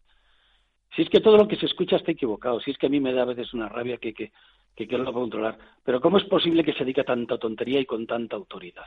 Si 0.95 1.01
es 1.01 1.09
que 1.09 1.21
todo 1.21 1.37
lo 1.37 1.47
que 1.47 1.55
se 1.55 1.65
escucha 1.65 1.95
está 1.95 2.11
equivocado, 2.11 2.59
si 2.59 2.71
es 2.71 2.77
que 2.77 2.85
a 2.85 2.89
mí 2.89 2.99
me 2.99 3.13
da 3.13 3.23
a 3.23 3.25
veces 3.25 3.53
una 3.53 3.67
rabia 3.67 3.97
que, 3.97 4.13
que, 4.13 4.31
que, 4.75 4.97
lo 4.97 5.11
controlar. 5.11 5.57
Pero 5.83 5.99
¿cómo 5.99 6.17
es 6.17 6.23
posible 6.25 6.63
que 6.63 6.73
se 6.73 6.85
diga 6.85 7.03
tanta 7.03 7.37
tontería 7.37 7.79
y 7.79 7.85
con 7.85 8.05
tanta 8.05 8.35
autoridad? 8.35 8.85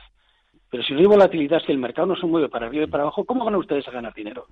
Pero 0.69 0.83
si 0.83 0.93
no 0.93 0.99
hay 0.99 1.05
volatilidad, 1.05 1.61
si 1.65 1.71
el 1.71 1.77
mercado 1.77 2.07
no 2.07 2.15
se 2.15 2.25
mueve 2.25 2.49
para 2.49 2.67
arriba 2.67 2.85
y 2.85 2.87
para 2.87 3.03
abajo, 3.03 3.25
¿cómo 3.25 3.45
van 3.45 3.55
ustedes 3.55 3.87
a 3.87 3.91
ganar 3.91 4.13
dinero? 4.13 4.47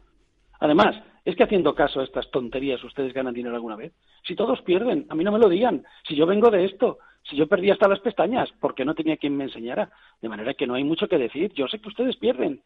Además, 0.60 0.96
es 1.24 1.36
que 1.36 1.44
haciendo 1.44 1.76
caso 1.76 2.00
a 2.00 2.04
estas 2.04 2.30
tonterías 2.32 2.84
ustedes 2.84 3.14
ganan 3.14 3.34
dinero 3.34 3.56
alguna 3.56 3.76
vez. 3.76 3.94
Si 4.26 4.36
todos 4.36 4.62
pierden, 4.62 5.06
a 5.10 5.16
mí 5.16 5.24
no 5.24 5.32
me 5.32 5.40
lo 5.40 5.50
digan. 5.50 5.84
Si 6.08 6.16
yo 6.16 6.26
vengo 6.26 6.50
de 6.50 6.66
esto, 6.66 7.00
si 7.24 7.36
yo 7.36 7.48
perdí 7.48 7.72
hasta 7.72 7.88
las 7.88 8.00
pestañas, 8.00 8.50
porque 8.60 8.86
no 8.86 8.96
tenía 8.96 9.18
quien 9.18 9.36
me 9.36 9.46
enseñara. 9.46 9.90
De 10.22 10.30
manera 10.30 10.54
que 10.54 10.68
no 10.68 10.76
hay 10.76 10.84
mucho 10.84 11.08
que 11.08 11.18
decir. 11.18 11.52
Yo 11.54 11.68
sé 11.68 11.80
que 11.80 11.90
ustedes 11.90 12.16
pierden. 12.18 12.62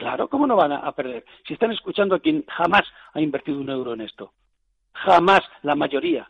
Claro, 0.00 0.28
¿cómo 0.28 0.46
no 0.46 0.56
van 0.56 0.72
a, 0.72 0.90
perder? 0.92 1.26
Si 1.46 1.52
están 1.52 1.72
escuchando 1.72 2.14
a 2.14 2.20
quien 2.20 2.42
jamás 2.46 2.84
ha 3.12 3.20
invertido 3.20 3.60
un 3.60 3.68
euro 3.68 3.92
en 3.92 4.00
esto. 4.00 4.32
Jamás, 4.94 5.42
la 5.60 5.74
mayoría. 5.74 6.26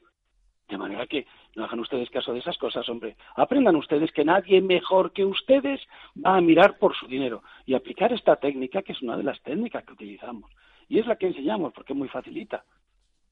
De 0.69 0.77
manera 0.77 1.07
que 1.07 1.25
no 1.55 1.63
hagan 1.63 1.79
ustedes 1.79 2.11
caso 2.11 2.33
de 2.33 2.41
esas 2.41 2.59
cosas, 2.59 2.89
hombre. 2.89 3.15
Aprendan 3.37 3.77
ustedes 3.77 4.11
que 4.11 4.25
nadie 4.25 4.61
mejor 4.61 5.13
que 5.13 5.25
ustedes 5.25 5.81
va 6.17 6.37
a 6.37 6.41
mirar 6.41 6.79
por 6.79 6.97
su 6.97 7.07
dinero 7.07 7.45
y 7.65 7.75
aplicar 7.75 8.13
esta 8.13 8.35
técnica, 8.35 8.83
que 8.83 8.91
es 8.91 9.03
una 9.03 9.17
de 9.17 9.23
las 9.23 9.41
técnicas 9.43 9.85
que 9.85 9.93
utilizamos. 9.93 10.51
Y 10.89 10.99
es 10.99 11.07
la 11.07 11.15
que 11.15 11.29
enseñamos, 11.29 11.73
porque 11.73 11.93
es 11.93 11.97
muy 11.97 12.09
facilita. 12.09 12.65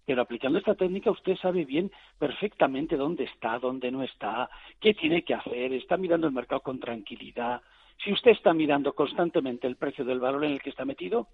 Pero 0.05 0.23
aplicando 0.23 0.61
esta 0.61 0.77
técnica 0.77 1.11
usted 1.11 1.37
sabe 1.39 1.65
bien 1.65 1.91
perfectamente 2.17 2.97
dónde 2.97 3.25
está, 3.25 3.59
dónde 3.59 3.91
no 3.91 4.05
está, 4.05 4.49
qué 4.79 4.95
tiene 4.95 5.25
que 5.25 5.35
hacer, 5.35 5.73
está 5.73 5.97
mirando 5.97 6.29
el 6.29 6.33
mercado 6.33 6.61
con 6.61 6.79
tranquilidad, 6.79 7.61
si 8.03 8.13
usted 8.13 8.33
está 8.33 8.53
mirando 8.53 8.93
constantemente 8.93 9.67
el 9.67 9.77
precio 9.77 10.05
del 10.05 10.21
valor 10.21 10.45
en 10.45 10.53
el 10.53 10.63
que 10.63 10.71
está 10.71 10.85
metido, 10.85 11.29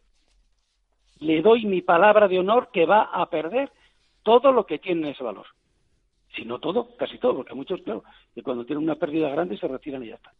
le 1.20 1.42
doy 1.42 1.66
mi 1.66 1.82
palabra 1.82 2.28
de 2.28 2.38
honor 2.38 2.70
que 2.72 2.86
va 2.86 3.02
a 3.02 3.28
perder 3.28 3.70
todo 4.22 4.52
lo 4.52 4.66
que 4.66 4.78
tiene 4.78 5.10
ese 5.10 5.22
valor. 5.22 5.46
Si 6.34 6.44
no 6.44 6.58
todo, 6.58 6.96
casi 6.96 7.18
todo, 7.18 7.36
porque 7.36 7.54
muchos, 7.54 7.80
claro, 7.82 8.02
que 8.34 8.42
cuando 8.42 8.64
tienen 8.64 8.84
una 8.84 8.96
pérdida 8.96 9.28
grande 9.28 9.56
se 9.56 9.68
retiran 9.68 10.02
y 10.02 10.08
ya 10.08 10.16
está. 10.16 10.32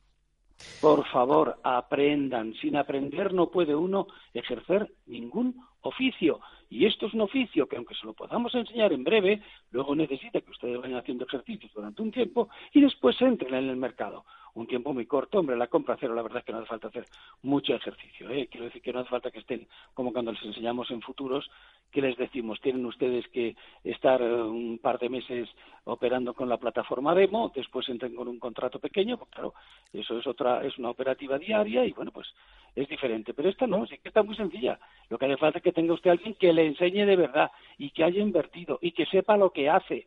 Por 0.80 1.06
favor, 1.08 1.58
aprendan. 1.62 2.54
Sin 2.54 2.76
aprender 2.76 3.32
no 3.32 3.50
puede 3.50 3.74
uno 3.74 4.06
ejercer 4.32 4.92
ningún 5.06 5.56
oficio. 5.84 6.40
Y 6.68 6.86
esto 6.86 7.06
es 7.06 7.14
un 7.14 7.20
oficio 7.20 7.68
que, 7.68 7.76
aunque 7.76 7.94
se 7.94 8.06
lo 8.06 8.14
podamos 8.14 8.54
enseñar 8.54 8.92
en 8.92 9.04
breve, 9.04 9.40
luego 9.70 9.94
necesita 9.94 10.40
que 10.40 10.50
ustedes 10.50 10.80
vayan 10.80 10.98
haciendo 10.98 11.24
ejercicios 11.24 11.72
durante 11.72 12.02
un 12.02 12.10
tiempo 12.10 12.48
y 12.72 12.80
después 12.80 13.20
entren 13.20 13.54
en 13.54 13.68
el 13.68 13.76
mercado 13.76 14.24
un 14.54 14.66
tiempo 14.66 14.94
muy 14.94 15.06
corto. 15.06 15.38
Hombre, 15.38 15.56
la 15.56 15.66
compra 15.66 15.96
cero, 15.98 16.14
la 16.14 16.22
verdad 16.22 16.38
es 16.38 16.44
que 16.44 16.52
no 16.52 16.58
hace 16.58 16.68
falta 16.68 16.88
hacer 16.88 17.04
mucho 17.42 17.74
ejercicio. 17.74 18.30
¿eh? 18.30 18.48
Quiero 18.50 18.66
decir 18.66 18.82
que 18.82 18.92
no 18.92 19.00
hace 19.00 19.10
falta 19.10 19.30
que 19.30 19.40
estén 19.40 19.66
como 19.92 20.12
cuando 20.12 20.32
les 20.32 20.42
enseñamos 20.42 20.90
en 20.90 21.02
futuros, 21.02 21.50
que 21.90 22.00
les 22.00 22.16
decimos, 22.16 22.60
tienen 22.60 22.86
ustedes 22.86 23.26
que 23.28 23.56
estar 23.82 24.22
eh, 24.22 24.42
un 24.42 24.78
par 24.78 24.98
de 24.98 25.08
meses 25.08 25.48
operando 25.84 26.34
con 26.34 26.48
la 26.48 26.56
plataforma 26.56 27.14
demo, 27.14 27.52
después 27.54 27.88
entren 27.88 28.14
con 28.14 28.28
un 28.28 28.38
contrato 28.38 28.78
pequeño, 28.78 29.18
pues 29.18 29.30
claro, 29.30 29.54
eso 29.92 30.18
es 30.18 30.26
otra, 30.26 30.64
es 30.64 30.78
una 30.78 30.90
operativa 30.90 31.38
diaria 31.38 31.84
y 31.84 31.92
bueno, 31.92 32.10
pues 32.10 32.28
es 32.74 32.88
diferente. 32.88 33.34
Pero 33.34 33.48
esta 33.48 33.66
no, 33.66 33.86
sí 33.86 33.98
que 33.98 34.08
está 34.08 34.22
muy 34.22 34.36
sencilla. 34.36 34.78
Lo 35.08 35.18
que 35.18 35.26
hace 35.26 35.36
falta 35.36 35.58
es 35.58 35.64
que 35.64 35.72
tenga 35.74 35.94
usted 35.94 36.10
alguien 36.10 36.34
que 36.34 36.52
le 36.52 36.66
enseñe 36.66 37.04
de 37.04 37.16
verdad 37.16 37.50
y 37.78 37.90
que 37.90 38.04
haya 38.04 38.22
invertido 38.22 38.78
y 38.80 38.92
que 38.92 39.06
sepa 39.06 39.36
lo 39.36 39.50
que 39.50 39.68
hace 39.68 40.06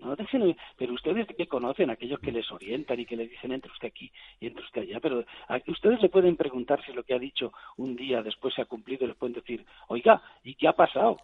no 0.00 0.16
pero 0.76 0.94
ustedes 0.94 1.26
que 1.26 1.46
conocen 1.46 1.90
aquellos 1.90 2.20
que 2.20 2.32
les 2.32 2.50
orientan 2.50 2.98
y 2.98 3.04
que 3.04 3.16
les 3.16 3.30
dicen 3.30 3.52
entre 3.52 3.70
usted 3.70 3.88
aquí 3.88 4.10
y 4.40 4.46
entre 4.46 4.64
usted 4.64 4.82
allá, 4.82 5.00
pero 5.00 5.24
ustedes 5.66 6.00
le 6.00 6.08
pueden 6.08 6.36
preguntar 6.36 6.82
si 6.84 6.92
lo 6.92 7.02
que 7.02 7.14
ha 7.14 7.18
dicho 7.18 7.52
un 7.76 7.96
día 7.96 8.22
después 8.22 8.54
se 8.54 8.62
ha 8.62 8.64
cumplido 8.64 9.04
y 9.04 9.08
les 9.08 9.16
pueden 9.16 9.34
decir, 9.34 9.64
oiga, 9.88 10.22
¿y 10.42 10.54
qué 10.54 10.68
ha 10.68 10.72
pasado? 10.72 11.18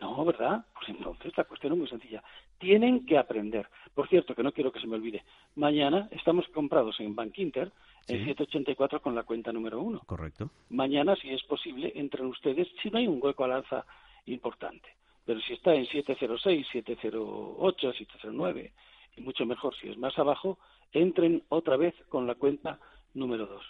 No, 0.00 0.24
¿verdad? 0.24 0.64
Pues 0.74 0.88
entonces 0.90 1.32
la 1.36 1.44
cuestión 1.44 1.72
es 1.72 1.78
muy 1.78 1.88
sencilla. 1.88 2.22
Tienen 2.58 3.04
que 3.04 3.18
aprender. 3.18 3.68
Por 3.94 4.08
cierto, 4.08 4.34
que 4.34 4.42
no 4.42 4.52
quiero 4.52 4.70
que 4.70 4.80
se 4.80 4.86
me 4.86 4.96
olvide, 4.96 5.24
mañana 5.56 6.08
estamos 6.10 6.46
comprados 6.48 6.98
en 7.00 7.14
Bank 7.14 7.36
Inter 7.38 7.72
en 8.06 8.24
784 8.24 9.02
con 9.02 9.14
la 9.14 9.24
cuenta 9.24 9.52
número 9.52 9.80
uno. 9.80 10.00
Correcto. 10.06 10.50
Mañana, 10.70 11.16
si 11.16 11.30
es 11.30 11.42
posible, 11.44 11.92
entren 11.94 12.26
ustedes, 12.26 12.68
si 12.82 12.90
no 12.90 12.98
hay 12.98 13.06
un 13.06 13.20
hueco 13.22 13.44
al 13.44 13.52
alza 13.52 13.84
importante 14.26 14.88
pero 15.28 15.40
si 15.42 15.52
está 15.52 15.74
en 15.74 15.84
706, 15.84 16.66
708, 16.72 17.92
709 17.92 18.72
y 19.18 19.20
mucho 19.20 19.44
mejor 19.44 19.74
si 19.78 19.90
es 19.90 19.98
más 19.98 20.18
abajo, 20.18 20.58
entren 20.90 21.42
otra 21.50 21.76
vez 21.76 21.94
con 22.08 22.26
la 22.26 22.34
cuenta 22.34 22.80
número 23.12 23.46
2. 23.46 23.62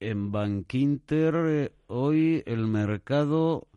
En 0.00 0.32
Bankinter 0.32 1.34
eh, 1.36 1.72
hoy 1.86 2.42
el 2.46 2.66
mercado 2.66 3.68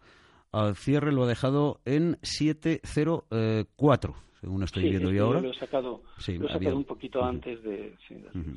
al 0.51 0.75
cierre 0.75 1.11
lo 1.11 1.23
ha 1.23 1.27
dejado 1.27 1.81
en 1.85 2.19
704 2.21 4.26
según 4.39 4.63
estoy 4.63 4.89
viendo 4.89 5.11
yo 5.11 5.25
ahora. 5.25 5.41
Lo 5.41 5.51
he 5.51 5.57
sacado, 5.57 6.01
lo 6.27 6.47
he 6.47 6.51
sacado 6.51 6.77
un 6.77 6.83
poquito 6.83 7.23
antes 7.23 7.61
de... 7.63 7.93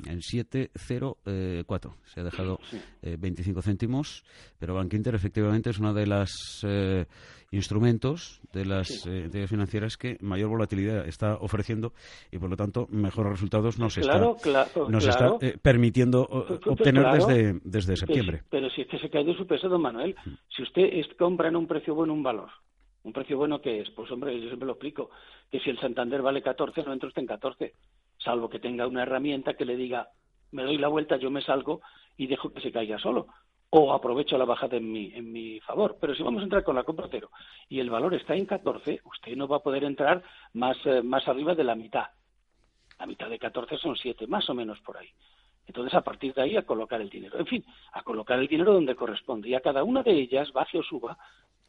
En 0.07 0.21
704 0.21 1.95
se 2.05 2.19
ha 2.19 2.23
dejado 2.23 2.59
25 3.01 3.59
eh, 3.59 3.63
céntimos, 3.63 4.23
pero 4.59 4.75
Bank 4.75 4.93
Inter 4.93 5.15
efectivamente 5.15 5.69
es 5.71 5.79
uno 5.79 5.93
de 5.93 6.05
los 6.05 6.65
eh, 6.67 7.05
instrumentos 7.51 8.41
de 8.53 8.65
las 8.65 9.05
eh, 9.07 9.23
entidades 9.25 9.49
financieras 9.49 9.97
que 9.97 10.17
mayor 10.21 10.49
volatilidad 10.49 11.07
está 11.07 11.35
ofreciendo 11.35 11.93
y 12.31 12.37
por 12.37 12.49
lo 12.49 12.55
tanto 12.55 12.87
mejores 12.89 13.33
resultados 13.33 13.79
nos 13.79 13.97
está, 13.97 14.19
nos 14.19 15.05
está 15.05 15.37
permitiendo 15.61 16.21
obtener 16.65 17.05
desde, 17.13 17.59
desde 17.63 17.97
septiembre. 17.97 18.43
Pero, 18.49 18.69
si 18.69 18.81
es 18.81 18.87
que 18.87 18.99
se 18.99 19.09
cae 19.09 19.23
de 19.23 19.35
su 19.35 19.47
peso, 19.47 19.67
don 19.67 19.81
Manuel, 19.81 20.15
si 20.55 20.63
usted 20.63 20.89
compra 21.17 21.49
en 21.49 21.55
un 21.55 21.67
precio 21.67 21.95
bueno 21.95 22.13
un 22.13 22.23
valor, 22.23 22.49
¿Un 23.03 23.13
precio 23.13 23.37
bueno 23.37 23.61
qué 23.61 23.81
es? 23.81 23.89
Pues 23.91 24.11
hombre, 24.11 24.39
yo 24.39 24.47
siempre 24.47 24.67
lo 24.67 24.73
explico, 24.73 25.09
que 25.49 25.59
si 25.59 25.69
el 25.69 25.79
Santander 25.79 26.21
vale 26.21 26.41
14, 26.41 26.83
no 26.83 26.93
entra 26.93 27.07
usted 27.07 27.21
en 27.21 27.27
14, 27.27 27.73
salvo 28.17 28.49
que 28.49 28.59
tenga 28.59 28.87
una 28.87 29.03
herramienta 29.03 29.55
que 29.55 29.65
le 29.65 29.75
diga, 29.75 30.09
me 30.51 30.63
doy 30.63 30.77
la 30.77 30.87
vuelta, 30.87 31.17
yo 31.17 31.31
me 31.31 31.41
salgo 31.41 31.81
y 32.17 32.27
dejo 32.27 32.53
que 32.53 32.61
se 32.61 32.71
caiga 32.71 32.99
solo, 32.99 33.27
o 33.71 33.93
aprovecho 33.93 34.37
la 34.37 34.45
bajada 34.45 34.77
en 34.77 34.91
mi, 34.91 35.13
en 35.13 35.31
mi 35.31 35.59
favor. 35.61 35.97
Pero 35.99 36.13
si 36.13 36.21
vamos 36.21 36.41
a 36.41 36.43
entrar 36.43 36.63
con 36.63 36.75
la 36.75 36.83
compra 36.83 37.09
y 37.69 37.79
el 37.79 37.89
valor 37.89 38.13
está 38.13 38.35
en 38.35 38.45
14, 38.45 38.99
usted 39.05 39.35
no 39.35 39.47
va 39.47 39.57
a 39.57 39.63
poder 39.63 39.83
entrar 39.83 40.21
más, 40.53 40.77
eh, 40.85 41.01
más 41.01 41.27
arriba 41.27 41.55
de 41.55 41.63
la 41.63 41.75
mitad. 41.75 42.07
La 42.99 43.07
mitad 43.07 43.29
de 43.29 43.39
14 43.39 43.77
son 43.77 43.95
7, 43.95 44.27
más 44.27 44.47
o 44.49 44.53
menos 44.53 44.79
por 44.81 44.97
ahí. 44.97 45.09
Entonces, 45.65 45.93
a 45.93 46.01
partir 46.01 46.33
de 46.33 46.41
ahí, 46.41 46.57
a 46.57 46.65
colocar 46.65 46.99
el 47.01 47.09
dinero. 47.09 47.39
En 47.39 47.45
fin, 47.45 47.65
a 47.93 48.03
colocar 48.03 48.37
el 48.37 48.47
dinero 48.47 48.73
donde 48.73 48.95
corresponde. 48.95 49.49
Y 49.49 49.55
a 49.55 49.61
cada 49.61 49.83
una 49.83 50.03
de 50.03 50.11
ellas, 50.11 50.51
baje 50.51 50.77
o 50.77 50.83
suba, 50.83 51.17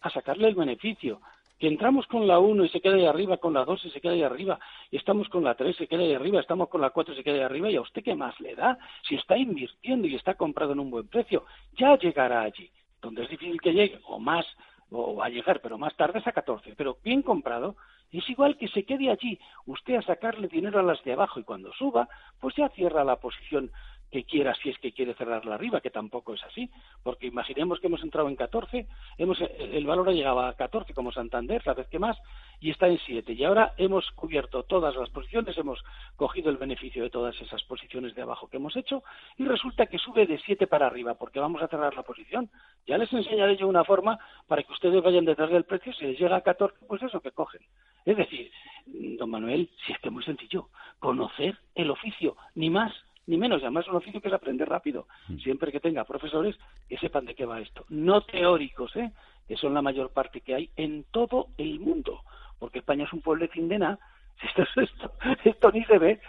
a 0.03 0.11
sacarle 0.11 0.49
el 0.49 0.55
beneficio. 0.55 1.21
Que 1.59 1.69
entramos 1.69 2.07
con 2.09 2.27
la 2.27 2.41
1 2.41 2.65
y 2.65 2.69
se 2.71 2.81
queda 2.81 2.97
ahí 2.97 3.07
arriba, 3.07 3.37
con 3.37 3.55
la 3.55 3.65
2 3.65 3.85
y 3.85 3.91
se 3.91 4.01
queda 4.01 4.15
ahí 4.15 4.23
arriba, 4.25 4.59
y 4.91 4.97
estamos 4.97 5.29
con 5.29 5.45
la 5.45 5.55
3 5.55 5.77
y 5.77 5.79
se 5.79 5.87
queda 5.87 6.03
ahí 6.03 6.13
arriba, 6.13 6.41
estamos 6.41 6.69
con 6.69 6.81
la 6.81 6.91
4 6.91 7.15
y 7.15 7.17
se 7.17 7.23
queda 7.23 7.37
ahí 7.37 7.41
arriba, 7.43 7.71
y 7.71 7.77
a 7.77 7.81
usted 7.81 8.03
qué 8.03 8.17
más 8.17 8.39
le 8.41 8.57
da 8.57 8.77
si 9.09 9.15
está 9.15 9.37
invirtiendo 9.37 10.09
y 10.09 10.17
está 10.17 10.35
comprado 10.35 10.73
en 10.73 10.81
un 10.81 10.91
buen 10.91 11.07
precio, 11.07 11.45
ya 11.77 11.97
llegará 11.97 12.43
allí, 12.43 12.69
donde 13.01 13.23
es 13.23 13.31
difícil 13.31 13.61
que 13.61 13.73
llegue, 13.73 14.01
o 14.07 14.19
más, 14.19 14.45
o 14.91 15.15
va 15.15 15.27
a 15.27 15.29
llegar, 15.29 15.61
pero 15.61 15.79
más 15.79 15.95
tarde 15.97 16.19
es 16.19 16.27
a 16.27 16.33
14, 16.33 16.75
pero 16.77 16.99
bien 17.05 17.23
comprado, 17.23 17.77
es 18.11 18.29
igual 18.29 18.59
que 18.59 18.69
se 18.69 18.85
quede 18.85 19.09
allí, 19.09 19.39
usted 19.67 19.95
a 19.95 20.03
sacarle 20.03 20.49
dinero 20.49 20.81
a 20.81 20.83
las 20.83 21.03
de 21.05 21.13
abajo 21.13 21.41
y 21.41 21.45
cuando 21.45 21.73
suba, 21.73 22.09
pues 22.41 22.55
ya 22.57 22.69
cierra 22.71 23.05
la 23.05 23.17
posición 23.17 23.71
que 24.13 24.25
quiera 24.25 24.55
si 24.57 24.69
es 24.69 24.79
que 24.79 24.93
quiere 24.93 25.15
cerrarla 25.15 25.55
arriba, 25.55 25.81
que 25.81 25.91
tampoco 25.91 26.35
es 26.35 26.45
así, 26.45 26.71
porque 27.03 27.27
imaginemos 27.27 27.81
que 27.81 27.87
hemos 27.87 28.03
entrado 28.03 28.29
en 28.29 28.37
14, 28.37 28.87
hemos, 29.17 29.41
el 29.41 29.87
valor 29.87 30.11
ha 30.11 30.13
llegado 30.13 30.41
a 30.41 30.55
14 30.55 30.93
como 30.93 31.13
Santander, 31.13 31.67
la 31.67 31.73
vez 31.73 31.89
que 31.89 31.99
más, 31.99 32.19
y 32.61 32.71
está 32.71 32.89
en 32.89 32.99
7. 32.99 33.33
Y 33.33 33.43
ahora 33.43 33.73
hemos 33.79 34.11
cubierto 34.11 34.65
todas 34.65 34.95
las 34.95 35.09
posiciones, 35.09 35.57
hemos 35.57 35.83
cogido 36.17 36.51
el 36.51 36.59
beneficio 36.59 37.03
de 37.03 37.09
todas 37.09 37.41
esas 37.41 37.65
posiciones 37.65 38.15
de 38.15 38.21
abajo 38.21 38.49
que 38.49 38.59
hemos 38.59 38.77
hecho, 38.77 39.03
y 39.39 39.47
resulta 39.47 39.87
que 39.87 39.99
sube 39.99 40.27
de 40.27 40.39
7 40.45 40.67
para 40.67 40.87
arriba, 40.87 41.15
porque 41.15 41.41
vamos 41.41 41.63
a 41.63 41.69
cerrar 41.69 41.97
la 41.97 42.03
posición. 42.03 42.51
Ya 42.87 42.99
les 42.99 43.11
enseñaré 43.15 43.57
yo 43.57 43.67
una 43.67 43.83
forma 43.83 44.19
para 44.47 44.63
que 44.63 44.73
ustedes 44.73 45.03
vayan 45.03 45.25
detrás 45.25 45.51
del 45.51 45.65
precio, 45.65 45.95
si 45.95 46.05
les 46.05 46.19
llega 46.19 46.37
a 46.37 46.43
14, 46.43 46.85
pues 46.87 47.03
eso 47.03 47.21
que 47.23 47.31
cogen. 47.31 47.63
Es 48.05 48.17
decir, 48.19 48.51
don 48.85 49.31
Manuel, 49.31 49.71
si 49.87 49.93
es 49.93 49.99
que 50.01 50.09
es 50.09 50.13
muy 50.13 50.23
sencillo, 50.23 50.69
conocer 50.99 51.57
el 51.75 51.91
oficio, 51.91 52.37
ni 52.55 52.69
más 52.69 52.93
ni 53.27 53.37
menos. 53.37 53.61
Y 53.61 53.65
además 53.65 53.85
es 53.85 53.91
un 53.91 53.97
oficio 53.97 54.21
que 54.21 54.29
es 54.29 54.35
aprender 54.35 54.69
rápido. 54.69 55.07
Mm. 55.29 55.39
Siempre 55.39 55.73
que 55.73 55.81
tenga 55.81 56.05
profesores 56.05 56.57
que 56.89 56.99
sepan 56.99 57.25
de 57.25 57.35
qué 57.35 57.45
va 57.45 57.61
esto. 57.61 57.85
No 57.89 58.23
teóricos, 58.23 58.95
¿eh? 58.97 59.13
que 59.49 59.57
son 59.57 59.75
la 59.75 59.83
mayor 59.83 60.11
parte 60.11 60.41
que 60.41 60.55
hay 60.55 60.71
en 60.77 61.05
todo 61.11 61.49
el 61.59 61.81
mundo. 61.81 62.21
Porque 62.59 62.79
España 62.79 63.05
es 63.05 63.13
un 63.13 63.23
pueblo 63.23 63.47
de 63.53 63.79
nada. 63.79 63.99
Esto, 64.43 64.65
esto, 64.81 65.13
esto 65.45 65.71
ni 65.71 65.85
se 65.85 65.99
ve. 65.99 66.21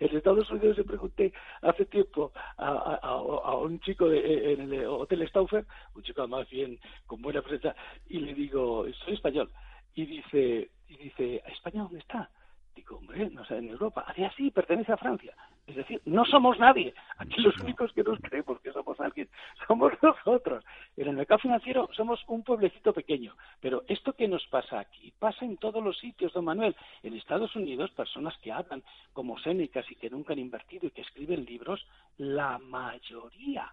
En 0.00 0.16
Estados 0.16 0.50
Unidos 0.50 0.74
se 0.74 0.82
pregunté 0.82 1.32
hace 1.62 1.84
tiempo 1.84 2.32
a, 2.56 3.56
un 3.58 3.78
chico 3.78 4.08
de, 4.08 4.54
en 4.54 4.72
el 4.72 4.86
Hotel 4.86 5.28
Stauffer, 5.28 5.64
un 5.94 6.02
chico 6.02 6.26
más 6.26 6.48
bien 6.50 6.80
con 7.06 7.22
buena 7.22 7.42
prensa, 7.42 7.76
y 8.08 8.18
le 8.18 8.34
digo, 8.34 8.86
soy 9.04 9.14
español. 9.14 9.50
Y 9.94 10.06
dice, 10.06 10.70
y 10.88 10.96
dice, 10.96 11.42
¿España 11.46 11.82
dónde 11.82 12.00
está? 12.00 12.28
Digo, 12.74 12.96
hombre, 12.96 13.30
no 13.30 13.44
sé, 13.44 13.58
en 13.58 13.68
Europa. 13.68 14.04
Así, 14.06 14.24
así, 14.24 14.50
pertenece 14.50 14.92
a 14.92 14.96
Francia. 14.96 15.34
Es 15.66 15.76
decir, 15.76 16.00
no 16.04 16.24
somos 16.24 16.58
nadie. 16.58 16.92
Aquí 17.18 17.40
los 17.40 17.56
únicos 17.60 17.92
que 17.92 18.02
nos 18.02 18.18
creemos 18.20 18.60
que 18.60 18.72
somos 18.72 18.98
alguien 19.00 19.28
somos 19.66 19.92
nosotros. 20.02 20.64
En 20.96 21.08
el 21.08 21.16
mercado 21.16 21.38
financiero 21.38 21.88
somos 21.92 22.20
un 22.28 22.42
pueblecito 22.42 22.92
pequeño. 22.92 23.36
Pero 23.60 23.84
esto 23.88 24.12
que 24.12 24.28
nos 24.28 24.46
pasa 24.48 24.80
aquí 24.80 25.12
pasa 25.18 25.44
en 25.44 25.56
todos 25.56 25.82
los 25.82 25.98
sitios, 25.98 26.32
don 26.32 26.44
Manuel. 26.44 26.76
En 27.02 27.14
Estados 27.14 27.54
Unidos, 27.56 27.90
personas 27.92 28.36
que 28.38 28.52
hablan 28.52 28.82
como 29.12 29.38
Sénecas 29.38 29.90
y 29.90 29.96
que 29.96 30.10
nunca 30.10 30.32
han 30.32 30.40
invertido 30.40 30.86
y 30.86 30.90
que 30.90 31.02
escriben 31.02 31.44
libros, 31.44 31.86
la 32.18 32.58
mayoría 32.58 33.72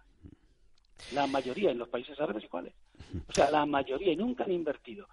la 1.12 1.26
mayoría 1.26 1.70
en 1.70 1.78
los 1.78 1.88
países 1.88 2.18
árabes 2.20 2.44
iguales. 2.44 2.72
O 3.28 3.32
sea, 3.32 3.50
la 3.50 3.66
mayoría 3.66 4.12
y 4.12 4.16
nunca 4.16 4.44
han 4.44 4.52
invertido 4.52 5.08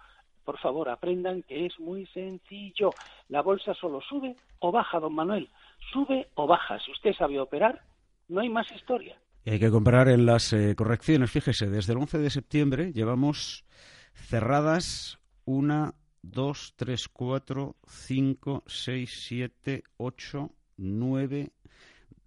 por 0.50 0.58
favor, 0.58 0.88
aprendan 0.88 1.44
que 1.44 1.66
es 1.66 1.78
muy 1.78 2.06
sencillo. 2.06 2.90
La 3.28 3.40
bolsa 3.40 3.72
solo 3.72 4.00
sube 4.00 4.34
o 4.58 4.72
baja, 4.72 4.98
don 4.98 5.14
Manuel. 5.14 5.48
Sube 5.92 6.26
o 6.34 6.48
baja. 6.48 6.76
Si 6.80 6.90
usted 6.90 7.12
sabe 7.14 7.38
operar, 7.38 7.80
no 8.26 8.40
hay 8.40 8.48
más 8.48 8.66
historia. 8.72 9.16
Hay 9.46 9.60
que 9.60 9.70
comparar 9.70 10.08
en 10.08 10.26
las 10.26 10.52
eh, 10.52 10.74
correcciones. 10.74 11.30
Fíjese, 11.30 11.68
desde 11.68 11.92
el 11.92 12.00
11 12.00 12.18
de 12.18 12.30
septiembre 12.30 12.92
llevamos 12.92 13.64
cerradas 14.12 15.20
una, 15.44 15.94
dos, 16.20 16.74
tres, 16.74 17.06
cuatro, 17.06 17.76
cinco, 17.86 18.64
seis, 18.66 19.22
siete, 19.28 19.84
ocho, 19.98 20.50
nueve, 20.76 21.52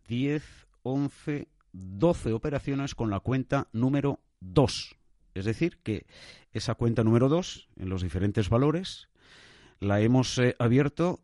diez, 0.07 0.65
once, 0.81 1.49
doce 1.73 2.31
operaciones 2.31 2.95
con 2.95 3.09
la 3.09 3.19
cuenta 3.19 3.67
número 3.73 4.21
dos. 4.39 4.95
Es 5.33 5.45
decir, 5.45 5.79
que 5.83 6.05
esa 6.51 6.75
cuenta 6.75 7.03
número 7.03 7.29
2, 7.29 7.69
en 7.77 7.89
los 7.89 8.01
diferentes 8.01 8.49
valores, 8.49 9.09
la 9.79 10.01
hemos 10.01 10.37
eh, 10.37 10.55
abierto 10.59 11.21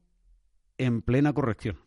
en 0.78 1.02
plena 1.02 1.34
corrección. 1.34 1.78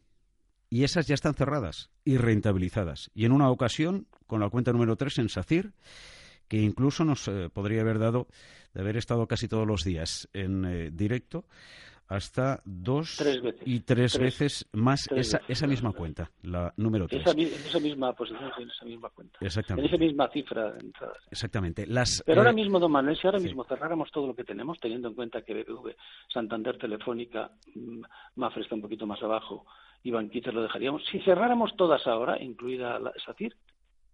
Y 0.70 0.84
esas 0.84 1.06
ya 1.06 1.14
están 1.14 1.34
cerradas 1.34 1.90
y 2.04 2.16
rentabilizadas. 2.16 3.10
Y 3.14 3.24
en 3.24 3.32
una 3.32 3.50
ocasión, 3.50 4.06
con 4.26 4.40
la 4.40 4.48
cuenta 4.48 4.72
número 4.72 4.96
3 4.96 5.18
en 5.18 5.28
SACIR, 5.28 5.74
que 6.48 6.60
incluso 6.60 7.04
nos 7.04 7.28
eh, 7.28 7.48
podría 7.52 7.82
haber 7.82 7.98
dado 7.98 8.28
de 8.74 8.80
haber 8.80 8.96
estado 8.96 9.26
casi 9.26 9.48
todos 9.48 9.66
los 9.66 9.84
días 9.84 10.28
en 10.32 10.64
eh, 10.64 10.90
directo, 10.92 11.46
hasta 12.12 12.60
dos 12.66 13.24
y 13.64 13.80
tres, 13.80 14.18
veces 14.18 14.68
más 14.72 15.08
esa, 15.12 15.40
esa 15.48 15.66
misma 15.66 15.92
cuenta, 15.92 16.30
la 16.42 16.72
número 16.76 17.08
tres. 17.08 17.22
Esa, 17.22 17.32
esa 17.40 17.80
misma 17.80 18.12
posición, 18.12 18.50
en 18.58 18.68
esa 18.68 18.84
misma 18.84 19.08
cuenta. 19.08 19.38
Exactamente. 19.40 19.88
En 19.88 19.94
esa 19.94 20.04
misma 20.04 20.28
cifra 20.28 20.72
de 20.72 20.80
entradas. 20.80 21.16
Exactamente. 21.30 21.86
Las, 21.86 22.22
Pero 22.26 22.42
ahora 22.42 22.50
eh, 22.50 22.54
mismo, 22.54 22.78
don 22.78 22.92
Manuel, 22.92 23.16
si 23.16 23.26
ahora 23.26 23.38
mismo 23.38 23.64
cerráramos 23.64 24.10
todo 24.10 24.26
lo 24.26 24.34
que 24.34 24.44
tenemos, 24.44 24.78
teniendo 24.78 25.08
en 25.08 25.14
cuenta 25.14 25.40
que 25.40 25.54
BBV, 25.54 25.96
Santander, 26.28 26.76
Telefónica, 26.76 27.50
mm, 27.74 28.02
Mafre 28.36 28.62
está 28.62 28.74
un 28.74 28.82
poquito 28.82 29.06
más 29.06 29.22
abajo 29.22 29.64
y 30.02 30.10
Banquita 30.10 30.52
lo 30.52 30.62
dejaríamos, 30.62 31.02
si 31.10 31.18
cerráramos 31.20 31.74
todas 31.76 32.06
ahora, 32.06 32.42
incluida 32.42 32.98
la 32.98 33.12
SACIR, 33.24 33.56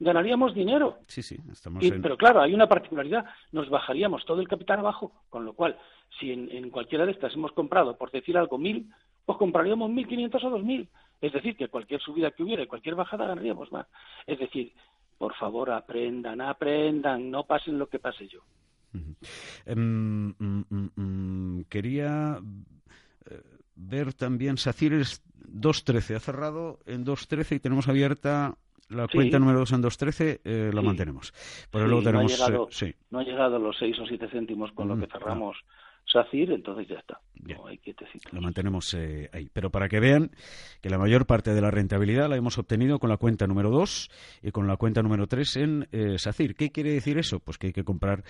ganaríamos 0.01 0.55
dinero. 0.55 0.99
Sí, 1.07 1.23
sí, 1.23 1.37
estamos 1.51 1.83
Pero 2.03 2.17
claro, 2.17 2.41
hay 2.41 2.55
una 2.55 2.69
particularidad, 2.69 3.25
nos 3.53 3.69
bajaríamos 3.69 4.25
todo 4.25 4.41
el 4.41 4.49
capital 4.49 4.79
abajo, 4.81 5.13
con 5.29 5.45
lo 5.45 5.53
cual, 5.53 5.77
si 6.19 6.33
en, 6.33 6.71
cualquiera 6.71 7.05
de 7.05 7.13
estas 7.13 7.35
hemos 7.35 7.53
comprado, 7.53 7.97
por 7.97 8.11
decir 8.11 8.37
algo, 8.37 8.59
mil, 8.59 8.91
pues 9.25 9.39
compraríamos 9.39 9.91
mil 9.91 10.07
quinientos 10.07 10.43
o 10.45 10.51
dos 10.51 10.63
mil. 10.63 10.89
Es 11.21 11.33
decir, 11.33 11.57
que 11.57 11.69
cualquier 11.69 12.01
subida 12.01 12.31
que 12.31 12.43
hubiera 12.43 12.63
y 12.63 12.67
cualquier 12.67 12.95
bajada 12.95 13.27
ganaríamos 13.27 13.73
más. 13.73 13.87
Es 14.27 14.39
decir, 14.39 14.73
por 15.19 15.35
favor, 15.35 15.71
aprendan, 15.71 16.41
aprendan, 16.41 17.31
no 17.31 17.45
pasen 17.45 17.79
lo 17.79 17.89
que 17.89 17.99
pase 17.99 18.29
yo. 18.29 18.41
Em, 19.67 20.35
mm, 20.39 20.65
mm, 20.71 20.91
mm, 20.97 21.65
quería 21.69 22.41
eh, 23.31 23.43
ver 23.75 24.15
también 24.15 24.57
SACIR 24.57 24.95
es 24.95 25.23
2.13, 25.49 26.17
ha 26.17 26.21
cerrado 26.21 26.79
en 26.87 27.05
2.13 27.05 27.57
y 27.57 27.61
tenemos 27.61 27.89
abierta 27.89 28.57
la 28.89 29.09
cuenta 29.09 29.39
número 29.39 29.59
2 29.61 29.73
en 29.73 29.83
2.13 29.83 30.41
eh, 30.45 30.71
la 30.73 30.83
mantenemos. 30.83 31.33
Pero 31.71 31.87
luego 31.87 32.03
tenemos, 32.03 32.39
no, 32.39 32.45
ha 32.45 32.49
llegado, 32.49 32.69
eh, 32.81 32.95
no 33.11 33.19
ha 33.19 33.25
llegado 33.25 33.57
a 33.57 33.59
los 33.59 33.77
6 33.79 33.99
o 34.01 34.07
7 34.07 34.29
céntimos 34.29 34.73
con 34.73 34.89
lo 34.89 34.99
que 34.99 35.07
cerramos 35.07 35.57
SACIR, 36.11 36.53
entonces 36.53 36.89
ya 36.89 36.97
está. 36.97 37.21
lo 38.33 38.41
mantenemos 38.41 38.95
eh, 38.95 39.29
ahí. 39.33 39.49
Pero 39.53 39.71
para 39.71 39.89
que 39.89 40.01
vean 40.01 40.31
que 40.81 40.89
la 40.89 40.99
mayor 40.99 41.27
parte 41.27 41.53
de 41.53 41.61
la 41.61 41.71
rentabilidad 41.71 42.29
la 42.29 42.37
hemos 42.37 42.57
obtenido 42.59 42.99
con 42.99 43.11
la 43.11 43.19
cuenta 43.19 43.47
número 43.47 43.71
2 43.71 44.11
y 44.43 44.51
con 44.51 44.67
la 44.67 44.77
cuenta 44.77 45.03
número 45.03 45.27
3 45.27 45.57
en 45.57 45.89
eh, 45.93 46.19
SACIR. 46.19 46.55
¿Qué 46.55 46.71
quiere 46.71 46.93
decir 46.93 47.19
eso? 47.19 47.41
Pues 47.41 47.59
que 47.59 47.69
hay 47.69 47.73
que 47.73 47.85
comprar 47.85 48.25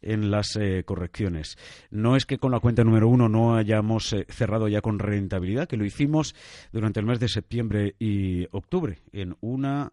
en 0.00 0.30
las 0.30 0.56
eh, 0.56 0.84
correcciones. 0.84 1.56
No 1.90 2.16
es 2.16 2.24
que 2.24 2.38
con 2.38 2.50
la 2.50 2.60
cuenta 2.60 2.82
número 2.82 3.08
1 3.08 3.28
no 3.28 3.56
hayamos 3.56 4.14
cerrado 4.28 4.68
ya 4.68 4.80
con 4.80 4.98
rentabilidad, 4.98 5.68
que 5.68 5.76
lo 5.76 5.84
hicimos 5.84 6.34
durante 6.72 7.00
el 7.00 7.06
mes 7.06 7.20
de 7.20 7.28
septiembre 7.28 7.94
y 7.98 8.46
octubre. 8.52 9.00
En 9.12 9.36
una 9.40 9.90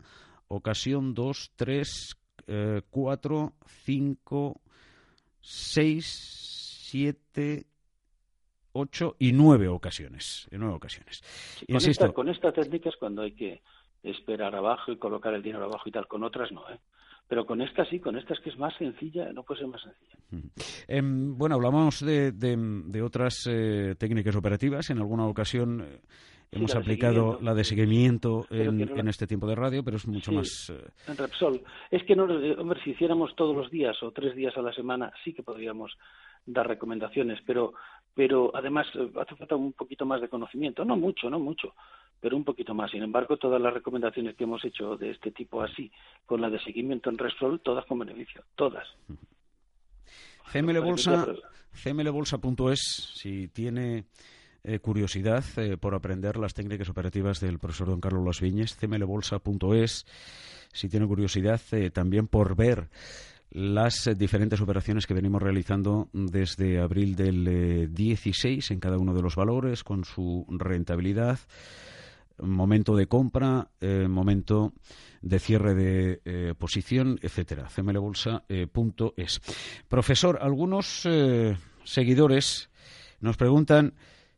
ocasión, 0.47 1.13
dos, 1.13 1.51
tres, 1.55 2.15
cuatro, 2.89 3.53
cinco, 3.83 4.61
seis 5.41 6.54
siete, 6.85 7.65
ocho 8.73 9.15
y 9.19 9.33
nueve 9.33 9.67
ocasiones. 9.67 10.47
En 10.51 10.59
nueve 10.59 10.75
ocasiones. 10.75 11.21
con, 11.67 11.77
Esta, 11.77 12.11
con 12.13 12.29
esta 12.29 12.51
técnica 12.51 12.89
es 12.89 12.95
cuando 12.97 13.23
hay 13.23 13.33
que 13.33 13.61
esperar 14.03 14.55
abajo 14.55 14.91
y 14.91 14.97
colocar 14.97 15.33
el 15.33 15.41
dinero 15.41 15.65
abajo 15.65 15.89
y 15.89 15.91
tal. 15.91 16.07
Con 16.07 16.23
otras 16.23 16.51
no, 16.51 16.69
¿eh? 16.69 16.79
Pero 17.27 17.47
con 17.47 17.59
esta 17.61 17.83
sí, 17.85 17.99
con 17.99 18.17
esta 18.17 18.35
es 18.35 18.39
que 18.39 18.51
es 18.51 18.57
más 18.59 18.77
sencilla, 18.77 19.33
no 19.33 19.41
puede 19.41 19.61
ser 19.61 19.67
más 19.67 19.81
sencilla. 19.81 20.15
Em, 20.87 21.35
bueno, 21.35 21.55
hablamos 21.55 22.05
de, 22.05 22.31
de, 22.31 23.01
otras 23.01 23.47
eh, 23.49 23.95
técnicas 23.97 24.35
operativas. 24.35 24.91
En 24.91 24.99
alguna 24.99 25.25
ocasión 25.25 25.83
hemos 26.55 26.75
aplicado 26.75 27.37
la 27.41 27.53
de 27.53 27.63
seguimiento 27.63 28.45
en, 28.49 29.07
este 29.07 29.27
tiempo 29.27 29.47
de 29.47 29.55
radio, 29.55 29.83
pero 29.83 29.97
es 29.97 30.07
mucho 30.07 30.31
más. 30.31 30.69
Eh, 30.69 30.87
en 31.07 31.17
Repsol. 31.17 31.61
Es 31.91 32.03
que, 32.03 32.15
no, 32.15 32.23
hombre, 32.23 32.79
si 32.83 32.91
hiciéramos 32.91 33.35
todos 33.35 33.55
los 33.55 33.69
días 33.69 34.01
o 34.01 34.11
tres 34.11 34.35
días 34.35 34.55
a 34.57 34.61
la 34.61 34.73
semana, 34.73 35.11
sí 35.23 35.33
que 35.33 35.43
podríamos 35.43 35.97
dar 36.45 36.67
recomendaciones, 36.67 37.39
pero, 37.45 37.73
pero 38.13 38.51
además 38.55 38.87
eh, 38.95 39.09
hace 39.19 39.35
falta 39.35 39.55
un 39.55 39.73
poquito 39.73 40.05
más 40.05 40.21
de 40.21 40.29
conocimiento, 40.29 40.85
no 40.85 40.95
mucho, 40.95 41.29
no 41.29 41.39
mucho, 41.39 41.73
pero 42.19 42.37
un 42.37 42.43
poquito 42.43 42.73
más. 42.73 42.91
Sin 42.91 43.03
embargo, 43.03 43.37
todas 43.37 43.61
las 43.61 43.73
recomendaciones 43.73 44.35
que 44.35 44.45
hemos 44.45 44.63
hecho 44.63 44.95
de 44.97 45.11
este 45.11 45.31
tipo 45.31 45.61
así, 45.61 45.91
con 46.25 46.41
la 46.41 46.49
de 46.49 46.59
seguimiento 46.59 47.09
en 47.09 47.17
Resol, 47.17 47.59
todas 47.61 47.85
con 47.85 47.99
beneficio, 47.99 48.43
todas. 48.55 48.87
cmlbolsa.es, 51.83 52.79
si 53.15 53.47
tiene 53.49 54.05
eh, 54.65 54.79
curiosidad 54.79 55.43
eh, 55.57 55.77
por 55.77 55.95
aprender 55.95 56.37
las 56.37 56.53
técnicas 56.53 56.89
operativas 56.89 57.39
del 57.39 57.59
profesor 57.59 57.87
don 57.87 58.01
Carlos 58.01 58.25
Las 58.25 58.41
Viñes, 58.41 58.75
cmlbolsa.es, 58.75 60.05
si 60.73 60.89
tiene 60.89 61.07
curiosidad 61.07 61.61
también 61.93 62.27
por 62.27 62.55
ver 62.55 62.89
las 63.55 64.07
eh, 64.07 64.15
diferentes 64.15 64.59
operaciones 64.59 65.07
que 65.07 65.13
venimos 65.13 65.41
realizando 65.41 66.09
desde 66.11 66.79
abril 66.79 67.15
del 67.15 67.93
16 67.93 68.69
eh, 68.69 68.73
en 68.73 68.79
cada 68.79 68.97
uno 68.97 69.13
de 69.13 69.21
los 69.21 69.35
valores 69.35 69.83
con 69.83 70.03
su 70.03 70.45
rentabilidad, 70.49 71.39
momento 72.37 72.97
de 72.97 73.07
compra, 73.07 73.69
eh, 73.79 74.07
momento 74.09 74.73
de 75.21 75.39
cierre 75.39 75.73
de 75.73 76.53
posición, 76.55 77.17
etcétera. 77.21 77.67
cmlbolsa.es. 77.73 79.41
Profesor, 79.87 80.37
algunos 80.41 81.07
seguidores 81.83 82.69
nos 83.21 83.37
preguntan 83.37 83.93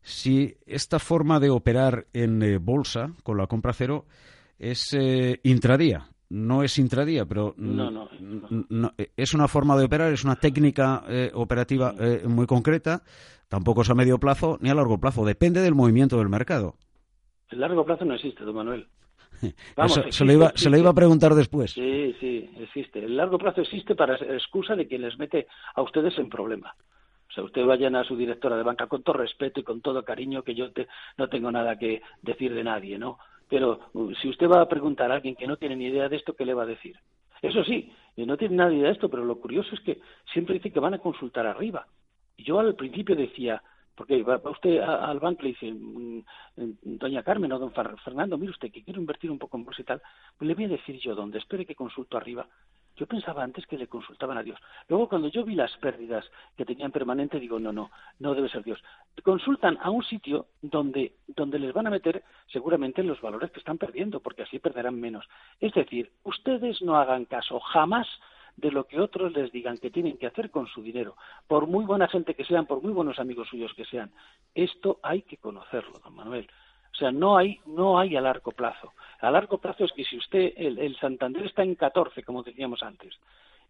si 0.08 0.56
esta 0.65 1.00
forma 1.00 1.39
de 1.39 1.50
operar 1.50 2.08
en 2.13 2.63
bolsa 2.63 3.12
con 3.24 3.38
la 3.38 3.48
compra 3.48 3.74
cero 3.74 4.06
es 4.58 4.96
intradía 5.43 6.08
no 6.30 6.63
es 6.63 6.78
intradía, 6.78 7.26
pero 7.26 7.54
no, 7.58 8.10
es 9.15 9.34
una 9.34 9.48
forma 9.48 9.78
de 9.78 9.86
operar, 9.86 10.12
es 10.12 10.24
una 10.24 10.36
técnica 10.36 11.04
eh, 11.08 11.32
operativa 11.34 11.93
eh, 12.00 12.24
muy 12.28 12.46
concreta, 12.46 13.02
tampoco 13.48 13.82
es 13.82 13.89
a 13.89 13.96
medio 13.96 14.20
plazo 14.20 14.58
ni 14.62 14.70
a 14.70 14.76
largo 14.76 15.00
plazo, 15.00 15.26
depende 15.26 15.62
del 15.62 15.76
movimiento 15.76 16.17
del 16.17 16.30
mercado. 16.30 16.76
El 17.50 17.62
largo 17.62 17.86
plazo 17.86 18.04
no 18.04 18.15
existe, 18.15 18.43
don 18.43 18.56
Manuel. 18.56 18.88
se, 20.10 20.26
lo 20.26 20.34
iba, 20.34 20.52
se 20.56 20.70
lo 20.70 20.78
iba 20.78 20.89
a 20.89 20.96
preguntar 20.96 21.34
después. 21.34 21.72
Sí, 21.72 22.13
sí, 22.20 22.50
existe. 22.60 23.00
El 23.00 23.15
largo 23.15 23.38
plazo 23.38 23.62
existe 23.62 23.96
para 23.96 24.15
excusa 24.15 24.76
de 24.76 24.88
quien 24.88 25.04
les 25.04 25.17
mete 25.17 25.48
a 25.76 25.82
ustedes 25.82 26.17
en 26.17 26.30
problema. 26.30 26.76
Usted 27.43 27.65
vayan 27.65 27.95
a 27.95 28.04
su 28.04 28.15
directora 28.15 28.58
de 28.58 28.63
banca 28.63 28.88
con 28.88 29.04
todo 29.04 29.17
respeto 29.17 29.60
y 29.60 29.63
con 29.63 29.82
todo 29.82 30.04
cariño, 30.04 30.43
que 30.43 30.56
yo 30.56 30.67
no 31.17 31.30
tengo 31.30 31.52
nada 31.52 31.78
que 31.78 32.02
decir 32.21 32.54
de 32.54 32.63
nadie, 32.63 32.97
¿no? 32.97 33.17
Pero 33.50 33.80
uh, 33.93 34.13
si 34.15 34.30
usted 34.30 34.50
va 34.50 34.62
a 34.62 34.69
preguntar 34.69 35.12
a 35.12 35.15
alguien 35.15 35.36
que 35.36 35.47
no 35.47 35.58
tiene 35.58 35.76
ni 35.76 35.86
idea 35.86 36.10
de 36.10 36.17
esto, 36.17 36.34
¿qué 36.36 36.45
le 36.45 36.54
va 36.54 36.63
a 36.63 36.67
decir? 36.67 36.97
Eso 37.41 37.63
sí, 37.63 37.91
no 38.17 38.38
tiene 38.38 38.56
nadie 38.56 38.82
de 38.82 38.89
esto, 38.89 39.10
pero 39.10 39.23
lo 39.23 39.39
curioso 39.39 39.76
es 39.76 39.82
que 39.82 40.00
siempre 40.34 40.56
dice 40.56 40.71
que 40.71 40.80
van 40.80 40.95
a 40.95 41.00
consultar 41.00 41.45
arriba. 41.45 41.88
Yo 42.38 42.60
al 42.60 42.76
principio 42.76 43.15
decía, 43.15 43.62
porque 43.95 44.21
va 44.23 44.41
usted 44.50 44.80
al 44.80 45.19
banco 45.19 45.41
y 45.41 45.45
le 45.45 45.50
dice, 45.50 45.71
mm, 45.71 46.23
doña 47.00 47.23
Carmen 47.23 47.52
o 47.52 47.60
don 47.60 47.73
Fernando, 47.73 48.38
mire 48.38 48.52
usted 48.52 48.71
que 48.71 48.84
quiero 48.84 49.00
invertir 49.00 49.32
un 49.32 49.39
poco 49.39 49.58
en 49.58 49.65
bolsa 49.65 49.82
y 49.82 49.86
tal, 49.86 50.02
pues 50.38 50.47
le 50.47 50.56
voy 50.56 50.65
a 50.65 50.69
decir 50.69 51.00
yo 51.00 51.15
dónde, 51.15 51.39
espere 51.39 51.65
que 51.65 51.76
consulto 51.76 52.17
arriba. 52.17 52.47
Yo 52.98 53.06
pensaba 53.06 53.44
antes 53.44 53.66
que 53.68 53.78
le 53.78 53.88
consultaban 53.88 54.38
a 54.38 54.44
Dios. 54.44 54.60
Luego, 54.90 55.08
cuando 55.08 55.28
yo 55.28 55.46
vi 55.46 55.54
las 55.54 55.72
pérdidas 55.78 56.26
que 56.58 56.66
tenían 56.66 56.92
permanente, 56.92 57.40
digo, 57.40 57.60
no, 57.60 57.72
no, 57.72 57.92
no 58.20 58.34
debe 58.34 58.50
ser 58.50 58.64
Dios. 58.64 58.84
Consultan 59.24 59.78
a 59.82 59.92
un 59.92 60.04
sitio 60.04 60.48
donde, 60.62 61.14
donde 61.28 61.60
les 61.60 61.74
van 61.74 61.88
a 61.88 61.92
meter 61.92 62.24
seguramente 62.48 63.04
los 63.04 63.22
valores 63.22 63.52
que 63.52 63.60
están 63.60 63.78
perdiendo, 63.78 64.20
porque 64.20 64.44
así 64.44 64.58
perderán 64.58 65.00
menos. 65.00 65.26
Es 65.60 65.74
decir, 65.74 66.12
ustedes 66.24 66.82
no 66.82 66.98
hagan 66.98 67.26
caso 67.26 67.60
jamás 67.60 68.08
de 68.56 68.72
lo 68.72 68.86
que 68.88 69.00
otros 69.00 69.32
les 69.34 69.52
digan 69.52 69.78
que 69.78 69.92
tienen 69.92 70.18
que 70.18 70.26
hacer 70.26 70.50
con 70.50 70.68
su 70.68 70.82
dinero, 70.82 71.16
por 71.48 71.68
muy 71.68 71.86
buena 71.86 72.08
gente 72.08 72.34
que 72.34 72.44
sean, 72.44 72.66
por 72.66 72.82
muy 72.82 72.92
buenos 72.92 73.20
amigos 73.20 73.48
suyos 73.48 73.72
que 73.76 73.86
sean. 73.86 74.12
Esto 74.56 75.00
hay 75.04 75.22
que 75.22 75.38
conocerlo, 75.38 76.00
don 76.04 76.16
Manuel. 76.16 76.50
O 76.93 76.95
sea, 76.95 77.12
no 77.12 77.38
hay, 77.38 77.60
no 77.65 78.00
hay 78.00 78.15
a 78.15 78.21
largo 78.21 78.52
plazo. 78.52 78.93
A 79.19 79.32
largo 79.32 79.58
plazo 79.58 79.86
es 79.86 79.91
que 79.93 80.04
si 80.04 80.17
usted, 80.17 80.54
el, 80.56 80.95
Santander 80.97 81.45
está 81.45 81.63
en 81.63 81.76
14, 81.76 82.23
como 82.23 82.43
decíamos 82.43 82.84
antes, 82.84 83.15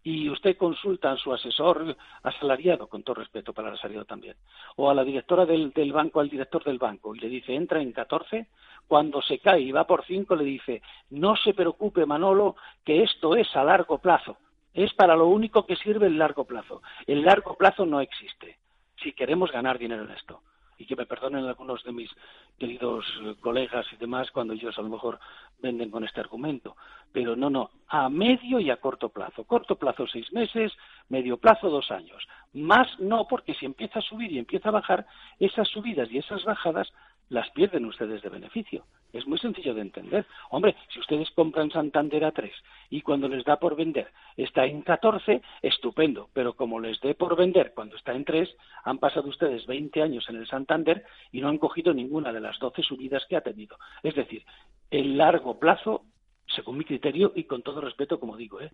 y 0.03 0.29
usted 0.29 0.55
consulta 0.55 1.11
a 1.11 1.17
su 1.17 1.33
asesor 1.33 1.95
asalariado, 2.23 2.87
con 2.87 3.03
todo 3.03 3.15
respeto 3.15 3.53
para 3.53 3.69
el 3.69 3.75
asalariado 3.75 4.05
también, 4.05 4.35
o 4.75 4.89
a 4.89 4.93
la 4.93 5.03
directora 5.03 5.45
del, 5.45 5.71
del, 5.71 5.91
banco, 5.91 6.19
al 6.19 6.29
director 6.29 6.63
del 6.63 6.77
banco, 6.77 7.15
y 7.15 7.19
le 7.19 7.29
dice, 7.29 7.53
entra 7.53 7.81
en 7.81 7.91
14, 7.91 8.47
cuando 8.87 9.21
se 9.21 9.39
cae 9.39 9.61
y 9.61 9.71
va 9.71 9.85
por 9.85 10.05
5, 10.05 10.35
le 10.35 10.45
dice, 10.45 10.81
no 11.09 11.35
se 11.35 11.53
preocupe, 11.53 12.05
Manolo, 12.05 12.55
que 12.85 13.03
esto 13.03 13.35
es 13.35 13.53
a 13.55 13.63
largo 13.63 13.97
plazo. 13.97 14.37
Es 14.73 14.93
para 14.93 15.15
lo 15.15 15.27
único 15.27 15.65
que 15.65 15.75
sirve 15.75 16.07
el 16.07 16.17
largo 16.17 16.45
plazo. 16.45 16.81
El 17.07 17.23
largo 17.23 17.55
plazo 17.55 17.85
no 17.85 17.99
existe, 17.99 18.57
si 19.01 19.11
queremos 19.13 19.51
ganar 19.51 19.77
dinero 19.77 20.03
en 20.03 20.11
esto 20.11 20.41
y 20.77 20.85
que 20.85 20.95
me 20.95 21.05
perdonen 21.05 21.45
algunos 21.45 21.83
de 21.83 21.91
mis 21.91 22.09
queridos 22.57 23.05
eh, 23.21 23.35
colegas 23.39 23.85
y 23.91 23.97
demás 23.97 24.31
cuando 24.31 24.53
ellos 24.53 24.77
a 24.77 24.81
lo 24.81 24.89
mejor 24.89 25.19
venden 25.59 25.89
con 25.89 26.03
este 26.03 26.19
argumento. 26.19 26.75
Pero 27.11 27.35
no, 27.35 27.49
no, 27.49 27.71
a 27.87 28.09
medio 28.09 28.59
y 28.59 28.69
a 28.69 28.77
corto 28.77 29.09
plazo. 29.09 29.43
Corto 29.45 29.75
plazo 29.75 30.07
seis 30.07 30.31
meses, 30.31 30.73
medio 31.09 31.37
plazo 31.37 31.69
dos 31.69 31.89
años. 31.91 32.27
Más 32.53 32.87
no, 32.99 33.27
porque 33.27 33.53
si 33.53 33.65
empieza 33.65 33.99
a 33.99 34.03
subir 34.03 34.31
y 34.31 34.39
empieza 34.39 34.69
a 34.69 34.73
bajar, 34.73 35.07
esas 35.39 35.67
subidas 35.67 36.11
y 36.11 36.19
esas 36.19 36.43
bajadas 36.43 36.91
las 37.29 37.49
pierden 37.51 37.85
ustedes 37.85 38.21
de 38.21 38.29
beneficio. 38.29 38.85
Es 39.13 39.25
muy 39.25 39.37
sencillo 39.39 39.73
de 39.73 39.81
entender. 39.81 40.25
Hombre, 40.49 40.75
si 40.93 40.99
ustedes 40.99 41.29
compran 41.31 41.71
Santander 41.71 42.25
a 42.25 42.31
3 42.31 42.51
y 42.89 43.01
cuando 43.01 43.27
les 43.27 43.43
da 43.43 43.57
por 43.57 43.75
vender 43.75 44.11
está 44.35 44.65
en 44.65 44.81
14, 44.81 45.41
estupendo. 45.61 46.29
Pero 46.33 46.55
como 46.55 46.79
les 46.79 46.99
dé 47.01 47.15
por 47.15 47.35
vender 47.35 47.73
cuando 47.73 47.95
está 47.95 48.13
en 48.13 48.25
3, 48.25 48.49
han 48.83 48.99
pasado 48.99 49.29
ustedes 49.29 49.65
20 49.65 50.01
años 50.01 50.27
en 50.29 50.37
el 50.37 50.47
Santander 50.47 51.05
y 51.31 51.41
no 51.41 51.49
han 51.49 51.57
cogido 51.57 51.93
ninguna 51.93 52.31
de 52.31 52.41
las 52.41 52.59
12 52.59 52.83
subidas 52.83 53.25
que 53.27 53.37
ha 53.37 53.41
tenido. 53.41 53.77
Es 54.03 54.15
decir, 54.15 54.43
el 54.91 55.17
largo 55.17 55.59
plazo, 55.59 56.05
según 56.47 56.77
mi 56.77 56.85
criterio 56.85 57.33
y 57.35 57.45
con 57.45 57.63
todo 57.63 57.81
respeto, 57.81 58.19
como 58.19 58.37
digo, 58.37 58.61
¿eh? 58.61 58.71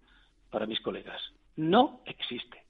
para 0.49 0.67
mis 0.67 0.79
colegas, 0.81 1.21
no 1.55 2.01
existe. 2.05 2.63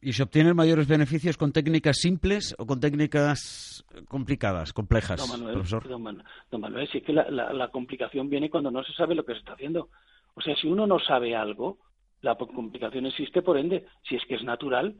¿Y 0.00 0.12
se 0.12 0.22
obtienen 0.22 0.54
mayores 0.54 0.86
beneficios 0.86 1.36
con 1.36 1.52
técnicas 1.52 1.98
simples 1.98 2.54
o 2.58 2.66
con 2.66 2.78
técnicas 2.78 3.84
complicadas, 4.06 4.72
complejas, 4.72 5.18
don 5.20 5.40
Manuel, 5.40 5.54
profesor? 5.54 5.88
Don, 5.88 6.60
Manuel, 6.60 6.88
si 6.88 6.98
es 6.98 7.04
que 7.04 7.12
la, 7.12 7.28
la, 7.30 7.68
complicación 7.68 8.30
viene 8.30 8.48
cuando 8.48 8.70
no 8.70 8.84
se 8.84 8.92
sabe 8.92 9.16
lo 9.16 9.24
que 9.24 9.32
se 9.32 9.40
está 9.40 9.54
haciendo. 9.54 9.88
O 10.34 10.40
sea, 10.40 10.54
si 10.54 10.68
uno 10.68 10.86
no 10.86 11.00
sabe 11.00 11.34
algo, 11.34 11.78
la 12.20 12.36
complicación 12.36 13.06
existe 13.06 13.42
por 13.42 13.58
ende, 13.58 13.86
si 14.08 14.14
es 14.14 14.24
que 14.26 14.36
es 14.36 14.44
natural. 14.44 14.94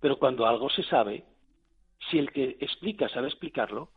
Pero 0.00 0.18
cuando 0.18 0.46
algo 0.46 0.68
se 0.68 0.82
sabe, 0.82 1.24
si 2.10 2.18
el 2.18 2.32
que 2.32 2.56
explica 2.60 3.08
sabe 3.08 3.28
explicarlo, 3.28 3.92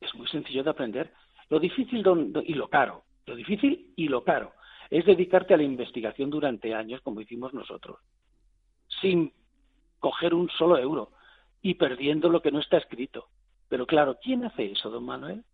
es 0.00 0.14
muy 0.14 0.28
sencillo 0.28 0.64
de 0.64 0.70
aprender. 0.70 1.12
Lo 1.50 1.60
difícil 1.60 2.02
y 2.46 2.54
lo 2.54 2.68
caro, 2.68 3.04
lo 3.26 3.36
difícil 3.36 3.92
y 3.96 4.08
lo 4.08 4.24
caro, 4.24 4.52
es 4.90 5.04
dedicarte 5.04 5.52
a 5.52 5.58
la 5.58 5.62
investigación 5.62 6.30
durante 6.30 6.74
años, 6.74 7.02
como 7.02 7.20
hicimos 7.20 7.52
nosotros, 7.52 7.98
sin 9.00 9.32
coger 10.02 10.34
un 10.34 10.50
solo 10.50 10.76
euro 10.76 11.12
y 11.62 11.74
perdiendo 11.74 12.28
lo 12.28 12.42
que 12.42 12.50
no 12.50 12.58
está 12.58 12.76
escrito. 12.76 13.28
Pero 13.68 13.86
claro, 13.86 14.18
¿quién 14.20 14.44
hace 14.44 14.72
eso, 14.72 14.90
don 14.90 15.04
Manuel? 15.04 15.44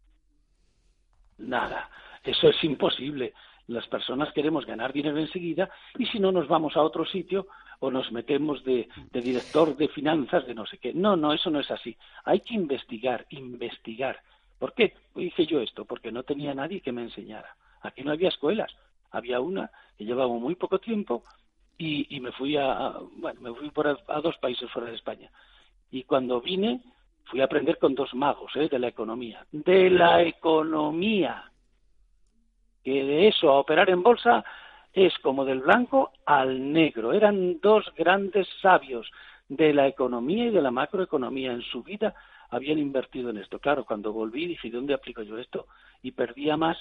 Nada, 1.37 1.91
eso 2.25 2.49
es 2.49 2.65
imposible. 2.65 3.35
Las 3.67 3.87
personas 3.89 4.33
queremos 4.33 4.65
ganar 4.65 4.95
dinero 4.95 5.19
enseguida 5.19 5.69
y 5.99 6.07
si 6.07 6.19
no 6.19 6.33
nos 6.33 6.49
vamos 6.49 6.79
a 6.79 6.83
otro 6.83 7.05
sitio 7.05 7.47
o 7.81 7.91
nos 7.91 8.11
metemos 8.11 8.65
de, 8.65 8.89
director 9.13 9.77
de 9.77 9.89
finanzas, 9.89 10.47
de 10.47 10.55
no 10.55 10.65
sé 10.65 10.79
qué. 10.79 10.95
No, 10.95 11.15
no, 11.15 11.35
eso 11.35 11.51
no 11.51 11.61
es 11.61 11.71
así. 11.71 11.95
Hay 12.25 12.41
que 12.41 12.55
investigar, 12.55 13.27
investigar. 13.29 14.19
¿Por 14.59 14.73
qué 14.73 14.95
hice 15.15 15.45
yo 15.45 15.61
esto? 15.61 15.85
Porque 15.85 16.11
no 16.11 16.23
tenía 16.23 16.55
nadie 16.55 16.81
que 16.81 16.91
me 16.91 17.03
enseñara. 17.03 17.55
Aquí 17.83 18.03
no 18.03 18.13
había 18.13 18.31
escuelas. 18.31 18.75
Había 19.11 19.41
una 19.41 19.71
que 19.99 20.07
llevaba 20.07 20.33
muy 20.33 20.55
poco 20.55 20.79
tiempo 20.79 21.23
y, 21.79 22.21
me 22.21 22.33
fui 22.33 22.57
a, 22.57 22.95
bueno, 23.17 23.41
me 23.41 23.55
fui 23.55 23.71
por 23.71 23.87
a, 23.87 24.21
dos 24.21 24.37
países 24.39 24.69
fuera 24.71 24.91
de 24.91 24.97
España. 24.97 25.31
Y 25.91 26.03
cuando 26.03 26.41
vine, 26.41 26.83
fui 27.27 27.41
a 27.41 27.45
aprender 27.45 27.79
con 27.79 27.95
dos 27.95 28.13
magos 28.15 28.51
¿eh? 28.57 28.69
de 28.69 28.79
la 28.81 28.89
economía. 28.89 29.47
De 29.53 29.89
la 29.89 30.23
economía. 30.23 31.51
Que 32.83 33.05
de 33.05 33.29
eso 33.29 33.51
a 33.51 33.61
operar 33.61 33.89
en 33.91 34.03
bolsa 34.03 34.45
es 34.93 35.17
como 35.19 35.45
del 35.45 35.61
blanco 35.61 36.13
al 36.27 36.73
negro. 36.73 37.13
Eran 37.13 37.61
dos 37.61 37.85
grandes 37.97 38.49
sabios 38.61 39.09
de 39.49 39.73
la 39.73 39.87
economía 39.87 40.47
y 40.47 40.51
de 40.51 40.63
la 40.63 40.73
macroeconomía. 40.73 41.53
En 41.53 41.63
su 41.63 41.85
vida 41.85 42.15
habían 42.51 42.79
invertido 42.79 43.31
en 43.31 43.39
esto. 43.39 43.61
Claro, 43.61 43.85
cuando 43.85 44.13
volví 44.13 44.47
dije, 44.47 44.71
¿dónde 44.71 44.95
aplico 44.95 45.23
yo 45.23 45.39
esto? 45.39 45.67
Y 46.03 46.11
perdía 46.11 46.57
más 46.57 46.77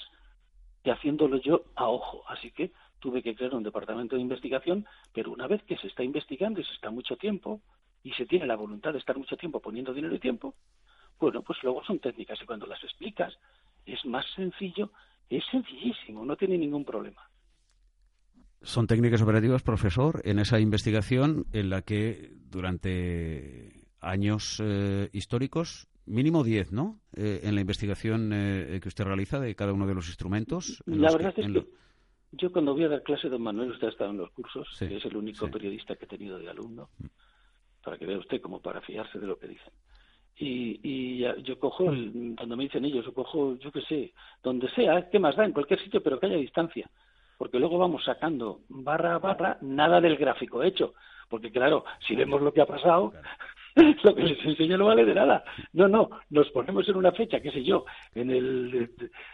que 0.82 0.90
haciéndolo 0.90 1.36
yo 1.36 1.62
a 1.76 1.88
ojo. 1.88 2.24
Así 2.28 2.50
que 2.50 2.72
tuve 2.98 3.22
que 3.22 3.34
crear 3.34 3.54
un 3.54 3.62
departamento 3.62 4.16
de 4.16 4.22
investigación, 4.22 4.86
pero 5.12 5.32
una 5.32 5.46
vez 5.46 5.62
que 5.64 5.76
se 5.76 5.86
está 5.86 6.02
investigando 6.02 6.60
y 6.60 6.64
se 6.64 6.72
está 6.72 6.90
mucho 6.90 7.16
tiempo 7.16 7.60
y 8.02 8.12
se 8.12 8.26
tiene 8.26 8.46
la 8.46 8.56
voluntad 8.56 8.92
de 8.92 8.98
estar 8.98 9.16
mucho 9.16 9.36
tiempo 9.36 9.60
poniendo 9.60 9.92
dinero 9.92 10.14
y 10.14 10.18
tiempo, 10.18 10.54
bueno, 11.18 11.42
pues 11.42 11.58
luego 11.62 11.82
son 11.84 11.98
técnicas 11.98 12.38
y 12.42 12.46
cuando 12.46 12.66
las 12.66 12.82
explicas 12.84 13.34
es 13.86 14.04
más 14.04 14.24
sencillo, 14.34 14.90
es 15.28 15.44
sencillísimo, 15.50 16.24
no 16.24 16.36
tiene 16.36 16.58
ningún 16.58 16.84
problema. 16.84 17.22
Son 18.62 18.86
técnicas 18.86 19.22
operativas, 19.22 19.62
profesor, 19.62 20.20
en 20.24 20.38
esa 20.38 20.58
investigación 20.58 21.46
en 21.52 21.70
la 21.70 21.82
que 21.82 22.32
durante 22.50 23.86
años 24.00 24.60
eh, 24.62 25.08
históricos, 25.12 25.88
mínimo 26.06 26.42
10, 26.42 26.72
¿no? 26.72 27.00
Eh, 27.14 27.40
en 27.44 27.54
la 27.54 27.60
investigación 27.60 28.32
eh, 28.32 28.80
que 28.82 28.88
usted 28.88 29.04
realiza 29.04 29.38
de 29.38 29.54
cada 29.54 29.72
uno 29.72 29.86
de 29.86 29.94
los 29.94 30.08
instrumentos. 30.08 30.82
La 30.86 31.12
verdad 31.12 31.34
es 31.36 31.46
que 31.46 31.66
yo 32.32 32.52
cuando 32.52 32.74
voy 32.74 32.84
a 32.84 32.88
dar 32.88 33.02
clase, 33.02 33.28
don 33.28 33.42
Manuel, 33.42 33.70
usted 33.70 33.88
ha 33.88 33.90
estado 33.90 34.10
en 34.10 34.18
los 34.18 34.30
cursos, 34.30 34.68
que 34.78 34.96
es 34.96 35.04
el 35.04 35.16
único 35.16 35.50
periodista 35.50 35.96
que 35.96 36.04
he 36.04 36.08
tenido 36.08 36.38
de 36.38 36.48
alumno, 36.48 36.88
mm. 36.98 37.06
para 37.82 37.98
que 37.98 38.06
vea 38.06 38.18
usted 38.18 38.40
como 38.40 38.60
para 38.60 38.80
fiarse 38.80 39.18
de 39.18 39.26
lo 39.26 39.38
que 39.38 39.48
dicen. 39.48 39.72
Y, 40.40 40.78
y 40.82 41.42
yo 41.42 41.58
cojo, 41.58 41.90
el, 41.90 42.34
cuando 42.36 42.56
me 42.56 42.64
dicen 42.64 42.84
ellos, 42.84 43.04
yo 43.04 43.12
cojo, 43.12 43.56
yo 43.56 43.72
qué 43.72 43.80
sé, 43.82 44.12
donde 44.42 44.68
sea, 44.70 45.08
¿qué 45.10 45.18
más 45.18 45.34
da? 45.36 45.44
En 45.44 45.52
cualquier 45.52 45.82
sitio, 45.82 46.02
pero 46.02 46.20
que 46.20 46.26
haya 46.26 46.36
distancia. 46.36 46.88
Porque 47.36 47.58
luego 47.58 47.78
vamos 47.78 48.04
sacando 48.04 48.60
barra 48.68 49.14
a 49.14 49.18
barra 49.18 49.58
nada 49.62 50.00
del 50.00 50.16
gráfico 50.16 50.62
hecho. 50.62 50.94
Porque 51.28 51.50
claro, 51.50 51.84
si 52.06 52.14
vemos 52.14 52.40
lo 52.40 52.52
que 52.52 52.60
ha 52.60 52.66
pasado, 52.66 53.12
lo 54.04 54.14
que 54.14 54.22
les 54.22 54.44
enseña 54.44 54.76
no 54.76 54.86
vale 54.86 55.04
de 55.04 55.14
nada. 55.14 55.44
No, 55.72 55.88
no, 55.88 56.10
nos 56.30 56.48
ponemos 56.50 56.88
en 56.88 56.96
una 56.96 57.12
fecha, 57.12 57.40
qué 57.40 57.50
sé 57.50 57.64
yo, 57.64 57.84
en 58.14 58.30
el 58.30 58.90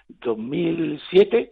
2007 0.09 1.51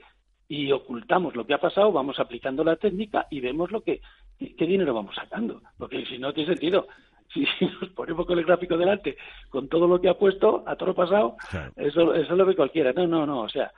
y 0.53 0.71
ocultamos 0.71 1.35
lo 1.35 1.47
que 1.47 1.55
ha 1.55 1.59
pasado, 1.59 1.91
vamos 1.93 2.21
aplicando 2.21 2.63
la 2.63 2.77
técnica 2.77 3.27
y 3.31 3.41
vemos 3.41 3.71
lo 3.71 3.81
que 3.81 4.03
qué 4.39 4.67
dinero 4.67 4.93
vamos 4.93 5.15
sacando, 5.15 5.63
porque 5.79 6.05
si 6.05 6.19
no 6.19 6.35
tiene 6.35 6.51
sentido. 6.51 6.89
Si, 7.33 7.47
nos 7.81 7.89
ponemos 7.93 8.27
con 8.27 8.39
el 8.39 8.45
gráfico 8.45 8.77
delante, 8.77 9.17
con 9.49 9.67
todo 9.67 9.89
lo 9.89 9.99
que 9.99 10.11
ha 10.11 10.19
puesto 10.19 10.63
a 10.67 10.77
todo 10.77 10.89
lo 10.89 10.95
pasado, 10.95 11.37
eso, 11.75 12.13
eso 12.13 12.37
lo 12.37 12.45
ve 12.45 12.55
cualquiera. 12.55 12.93
No, 12.93 13.07
no, 13.07 13.25
no, 13.25 13.41
o 13.41 13.49
sea, 13.49 13.73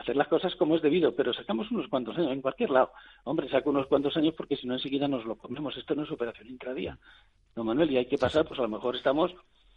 hacer 0.00 0.16
las 0.16 0.26
cosas 0.26 0.56
como 0.56 0.74
es 0.74 0.82
debido, 0.82 1.14
pero 1.14 1.32
sacamos 1.32 1.70
unos 1.70 1.86
cuantos 1.86 2.18
años 2.18 2.32
en 2.32 2.42
cualquier 2.42 2.70
lado. 2.70 2.90
Hombre, 3.22 3.48
saco 3.48 3.70
unos 3.70 3.86
cuantos 3.86 4.16
años 4.16 4.34
porque 4.36 4.56
si 4.56 4.66
no 4.66 4.74
enseguida 4.74 5.06
nos 5.06 5.24
lo 5.26 5.36
comemos. 5.36 5.76
Esto 5.76 5.94
no 5.94 6.02
es 6.02 6.10
operación 6.10 6.48
intradía. 6.48 6.98
No, 7.54 7.62
Manuel, 7.62 7.92
y 7.92 7.98
hay 7.98 8.06
que 8.06 8.18
pasar, 8.18 8.44
pues 8.46 8.58
a 8.58 8.64
lo 8.64 8.68
mejor 8.68 8.96
estamos 8.96 9.32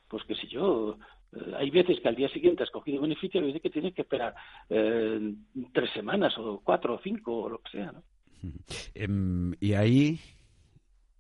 pues 0.10 0.24
qué 0.26 0.36
sé 0.36 0.48
yo, 0.48 0.98
eh, 1.34 1.54
hay 1.58 1.70
veces 1.70 2.00
que 2.02 2.10
al 2.10 2.16
día 2.16 2.30
siguiente 2.30 2.64
has 2.64 2.72
cogido 2.72 3.02
beneficio 3.02 3.42
y 3.42 3.46
veces 3.46 3.62
que 3.62 3.70
tienes 3.70 3.94
que 3.94 4.02
esperar 4.02 4.34
eh, 4.70 5.34
tres 5.74 5.92
semanas 5.92 6.38
o 6.38 6.62
cuatro 6.64 6.96
o 6.96 7.00
cinco 7.04 7.44
o 7.44 7.50
lo 7.50 7.60
que 7.60 7.72
sea, 7.72 7.92
¿no? 7.92 8.04
Em, 8.94 9.54
y 9.60 9.74
ahí 9.74 10.20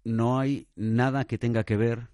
no 0.03 0.39
hay 0.39 0.67
nada 0.75 1.25
que 1.25 1.37
tenga 1.37 1.63
que 1.63 1.77
ver 1.77 2.07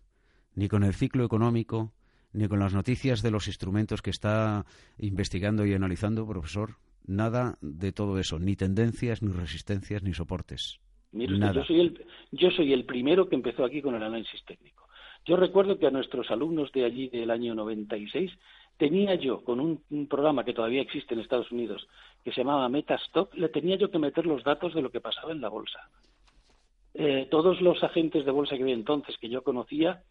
ni 0.56 0.68
con 0.68 0.84
el 0.84 0.94
ciclo 0.94 1.26
económico, 1.26 1.94
ni 2.34 2.48
con 2.48 2.60
las 2.60 2.74
noticias 2.74 3.22
de 3.22 3.32
los 3.32 3.48
instrumentos 3.48 4.02
que 4.02 4.10
está 4.10 4.66
investigando 4.98 5.66
y 5.66 5.74
analizando, 5.74 6.28
profesor. 6.28 6.76
Nada 7.08 7.58
de 7.62 7.92
todo 7.92 8.18
eso, 8.20 8.40
ni 8.40 8.56
tendencias, 8.56 9.22
ni 9.22 9.32
resistencias, 9.32 10.02
ni 10.02 10.14
soportes. 10.14 10.80
Mire 11.12 11.38
yo 11.38 11.64
soy, 11.64 11.80
el, 11.80 12.06
yo 12.32 12.52
soy 12.52 12.74
el 12.74 12.84
primero 12.84 13.30
que 13.30 13.36
empezó 13.36 13.64
aquí 13.64 13.82
con 13.82 13.96
el 13.96 14.04
análisis 14.04 14.44
técnico. 14.44 14.85
Yo 15.26 15.36
recuerdo 15.36 15.80
que 15.80 15.88
a 15.88 15.92
nuestros 15.92 16.30
alumnos 16.30 16.72
de 16.72 16.86
allí 16.86 17.10
del 17.10 17.32
año 17.32 17.56
96 17.56 18.32
tenía 18.78 19.16
yo, 19.16 19.44
con 19.44 19.60
un, 19.60 20.08
programa 20.08 20.46
que 20.46 20.54
todavía 20.54 20.82
existe 20.82 21.14
en 21.14 21.22
Estados 21.22 21.52
Unidos, 21.52 21.88
que 22.24 22.32
se 22.32 22.42
llamaba 22.42 22.70
Metastock, 22.70 23.34
le 23.36 23.50
tenía 23.50 23.76
yo 23.76 23.90
que 23.90 23.98
meter 23.98 24.26
los 24.26 24.44
datos 24.44 24.74
de 24.76 24.82
lo 24.82 24.92
que 24.92 25.02
pasaba 25.02 25.32
en 25.32 25.42
la 25.42 25.50
bolsa. 25.50 25.90
Eh, 26.94 27.28
todos 27.32 27.60
los 27.62 27.84
agentes 27.84 28.24
de 28.24 28.32
bolsa 28.32 28.56
que 28.56 28.64
había 28.64 28.76
entonces, 28.76 29.18
que 29.18 29.30
yo 29.30 29.44
conocía, 29.44 30.04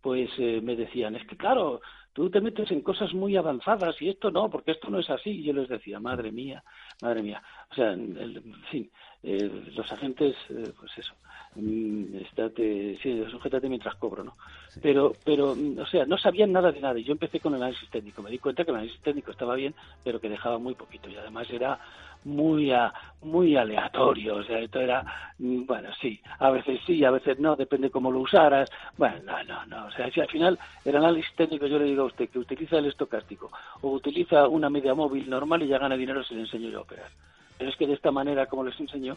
pues 0.00 0.28
eh, 0.38 0.60
me 0.60 0.74
decían, 0.74 1.14
es 1.14 1.26
que 1.26 1.36
claro, 1.36 1.80
tú 2.12 2.30
te 2.30 2.40
metes 2.40 2.70
en 2.70 2.82
cosas 2.82 3.12
muy 3.14 3.36
avanzadas 3.36 4.00
y 4.00 4.08
esto 4.08 4.30
no, 4.30 4.50
porque 4.50 4.72
esto 4.72 4.90
no 4.90 4.98
es 4.98 5.10
así. 5.10 5.30
Y 5.30 5.44
yo 5.44 5.52
les 5.52 5.68
decía, 5.68 6.00
madre 6.00 6.32
mía, 6.32 6.62
madre 7.00 7.22
mía. 7.22 7.42
O 7.70 7.74
sea, 7.74 7.92
en 7.92 8.54
fin, 8.70 8.90
eh, 9.22 9.50
los 9.74 9.90
agentes, 9.92 10.36
pues 10.48 10.98
eso, 10.98 11.14
Mm, 11.54 12.16
estate, 12.16 12.98
sí, 13.02 13.22
sujétate 13.30 13.68
mientras 13.68 13.94
cobro, 13.96 14.24
¿no? 14.24 14.32
Pero, 14.80 15.14
pero, 15.22 15.54
mm, 15.54 15.78
o 15.80 15.86
sea, 15.86 16.06
no 16.06 16.16
sabían 16.16 16.50
nada 16.50 16.72
de 16.72 16.80
nada. 16.80 16.98
Y 16.98 17.04
yo 17.04 17.12
empecé 17.12 17.40
con 17.40 17.54
el 17.54 17.62
análisis 17.62 17.90
técnico. 17.90 18.22
Me 18.22 18.30
di 18.30 18.38
cuenta 18.38 18.64
que 18.64 18.70
el 18.70 18.78
análisis 18.78 19.00
técnico 19.02 19.30
estaba 19.30 19.54
bien, 19.54 19.74
pero 20.02 20.18
que 20.18 20.30
dejaba 20.30 20.58
muy 20.58 20.74
poquito. 20.74 21.10
Y 21.10 21.16
además 21.16 21.50
era 21.50 21.78
muy, 22.24 22.72
muy 23.22 23.56
aleatorio. 23.56 24.36
O 24.36 24.44
sea, 24.44 24.58
esto 24.58 24.80
era, 24.80 25.04
mm, 25.38 25.66
bueno, 25.66 25.90
sí, 26.00 26.20
a 26.38 26.50
veces 26.50 26.80
sí, 26.86 27.04
a 27.04 27.10
veces 27.10 27.38
no, 27.38 27.56
depende 27.56 27.90
cómo 27.90 28.10
lo 28.10 28.20
usaras. 28.20 28.70
Bueno, 28.96 29.16
no, 29.24 29.44
no, 29.44 29.66
no. 29.66 29.86
O 29.86 29.90
sea, 29.92 30.10
si 30.10 30.20
al 30.20 30.28
final 30.28 30.58
el 30.84 30.96
análisis 30.96 31.34
técnico 31.34 31.66
yo 31.66 31.78
le 31.78 31.86
digo 31.86 32.02
a 32.02 32.06
usted 32.06 32.28
que 32.28 32.38
utiliza 32.38 32.78
el 32.78 32.86
estocástico 32.86 33.50
o 33.80 33.90
utiliza 33.90 34.48
una 34.48 34.70
media 34.70 34.94
móvil 34.94 35.28
normal 35.28 35.62
y 35.62 35.68
ya 35.68 35.78
gana 35.78 35.96
dinero 35.96 36.22
si 36.24 36.34
le 36.34 36.42
enseño 36.42 36.68
yo 36.68 36.78
a 36.78 36.82
operar. 36.82 37.10
Pero 37.58 37.70
es 37.70 37.76
que 37.76 37.86
de 37.86 37.94
esta 37.94 38.10
manera, 38.10 38.46
como 38.46 38.64
les 38.64 38.78
enseño, 38.78 39.16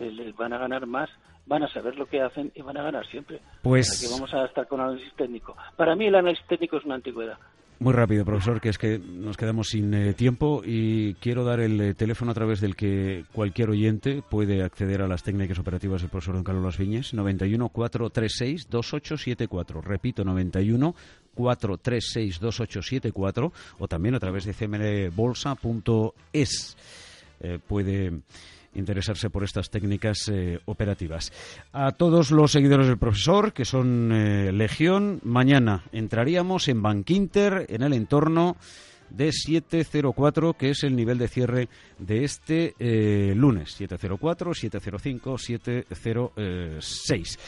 eh, 0.00 0.10
les 0.10 0.36
van 0.36 0.52
a 0.52 0.58
ganar 0.58 0.86
más 0.86 1.10
van 1.48 1.62
a 1.62 1.68
saber 1.68 1.96
lo 1.96 2.06
que 2.06 2.20
hacen 2.20 2.52
y 2.54 2.60
van 2.60 2.76
a 2.76 2.82
ganar 2.82 3.06
siempre. 3.06 3.40
Pues... 3.62 4.00
que 4.00 4.12
vamos 4.12 4.32
a 4.34 4.44
estar 4.44 4.68
con 4.68 4.80
análisis 4.80 5.12
técnico. 5.14 5.56
Para 5.76 5.96
mí 5.96 6.06
el 6.06 6.14
análisis 6.14 6.46
técnico 6.46 6.76
es 6.76 6.84
una 6.84 6.96
antigüedad. 6.96 7.38
Muy 7.80 7.92
rápido, 7.92 8.24
profesor, 8.24 8.60
que 8.60 8.70
es 8.70 8.78
que 8.78 8.98
nos 8.98 9.36
quedamos 9.36 9.68
sin 9.68 9.94
eh, 9.94 10.12
tiempo 10.12 10.62
y 10.64 11.14
quiero 11.14 11.44
dar 11.44 11.60
el 11.60 11.80
eh, 11.80 11.94
teléfono 11.94 12.32
a 12.32 12.34
través 12.34 12.60
del 12.60 12.74
que 12.74 13.24
cualquier 13.32 13.70
oyente 13.70 14.20
puede 14.28 14.64
acceder 14.64 15.00
a 15.00 15.06
las 15.06 15.22
técnicas 15.22 15.60
operativas 15.60 16.00
del 16.00 16.10
profesor 16.10 16.34
Don 16.34 16.42
Carlos 16.42 16.64
Las 16.64 16.76
Viñes, 16.76 17.14
91 17.14 17.68
436 17.68 18.68
2874. 18.68 19.80
Repito, 19.80 20.24
91 20.24 20.92
436 21.34 22.40
2874 22.40 23.52
o 23.78 23.86
también 23.86 24.16
a 24.16 24.18
través 24.18 24.44
de 24.44 24.54
cmbolsa.es. 24.54 25.56
Eh, 27.40 27.60
puede 27.64 28.22
interesarse 28.74 29.30
por 29.30 29.44
estas 29.44 29.70
técnicas 29.70 30.28
eh, 30.28 30.60
operativas. 30.66 31.32
A 31.72 31.92
todos 31.92 32.30
los 32.30 32.52
seguidores 32.52 32.86
del 32.86 32.98
profesor, 32.98 33.52
que 33.52 33.64
son 33.64 34.12
eh, 34.12 34.52
Legión, 34.52 35.20
mañana 35.24 35.84
entraríamos 35.92 36.68
en 36.68 36.82
Bankinter, 36.82 37.66
en 37.68 37.82
el 37.82 37.92
entorno 37.92 38.56
de 39.10 39.32
704, 39.32 40.54
que 40.54 40.70
es 40.70 40.84
el 40.84 40.96
nivel 40.96 41.18
de 41.18 41.28
cierre 41.28 41.68
de 41.98 42.24
este 42.24 42.74
eh, 42.78 43.34
lunes. 43.34 43.72
704, 43.72 44.54
705, 44.54 45.38
706. 45.38 47.38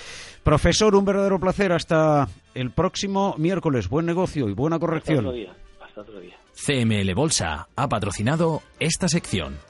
Profesor, 0.42 0.94
un 0.94 1.04
verdadero 1.04 1.38
placer. 1.38 1.72
Hasta 1.72 2.28
el 2.54 2.70
próximo 2.70 3.34
miércoles. 3.38 3.88
Buen 3.88 4.06
negocio 4.06 4.48
y 4.48 4.54
buena 4.54 4.78
corrección. 4.78 5.18
Hasta 5.18 5.28
otro 5.28 5.38
día. 5.38 5.54
Hasta 5.80 6.00
otro 6.00 6.20
día. 6.20 6.36
CML 6.54 7.14
Bolsa 7.14 7.68
ha 7.74 7.88
patrocinado 7.88 8.62
esta 8.78 9.08
sección. 9.08 9.69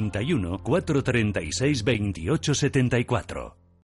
91 0.00 0.58
436 0.64 1.84
28 1.84 2.54
74. 2.54 3.63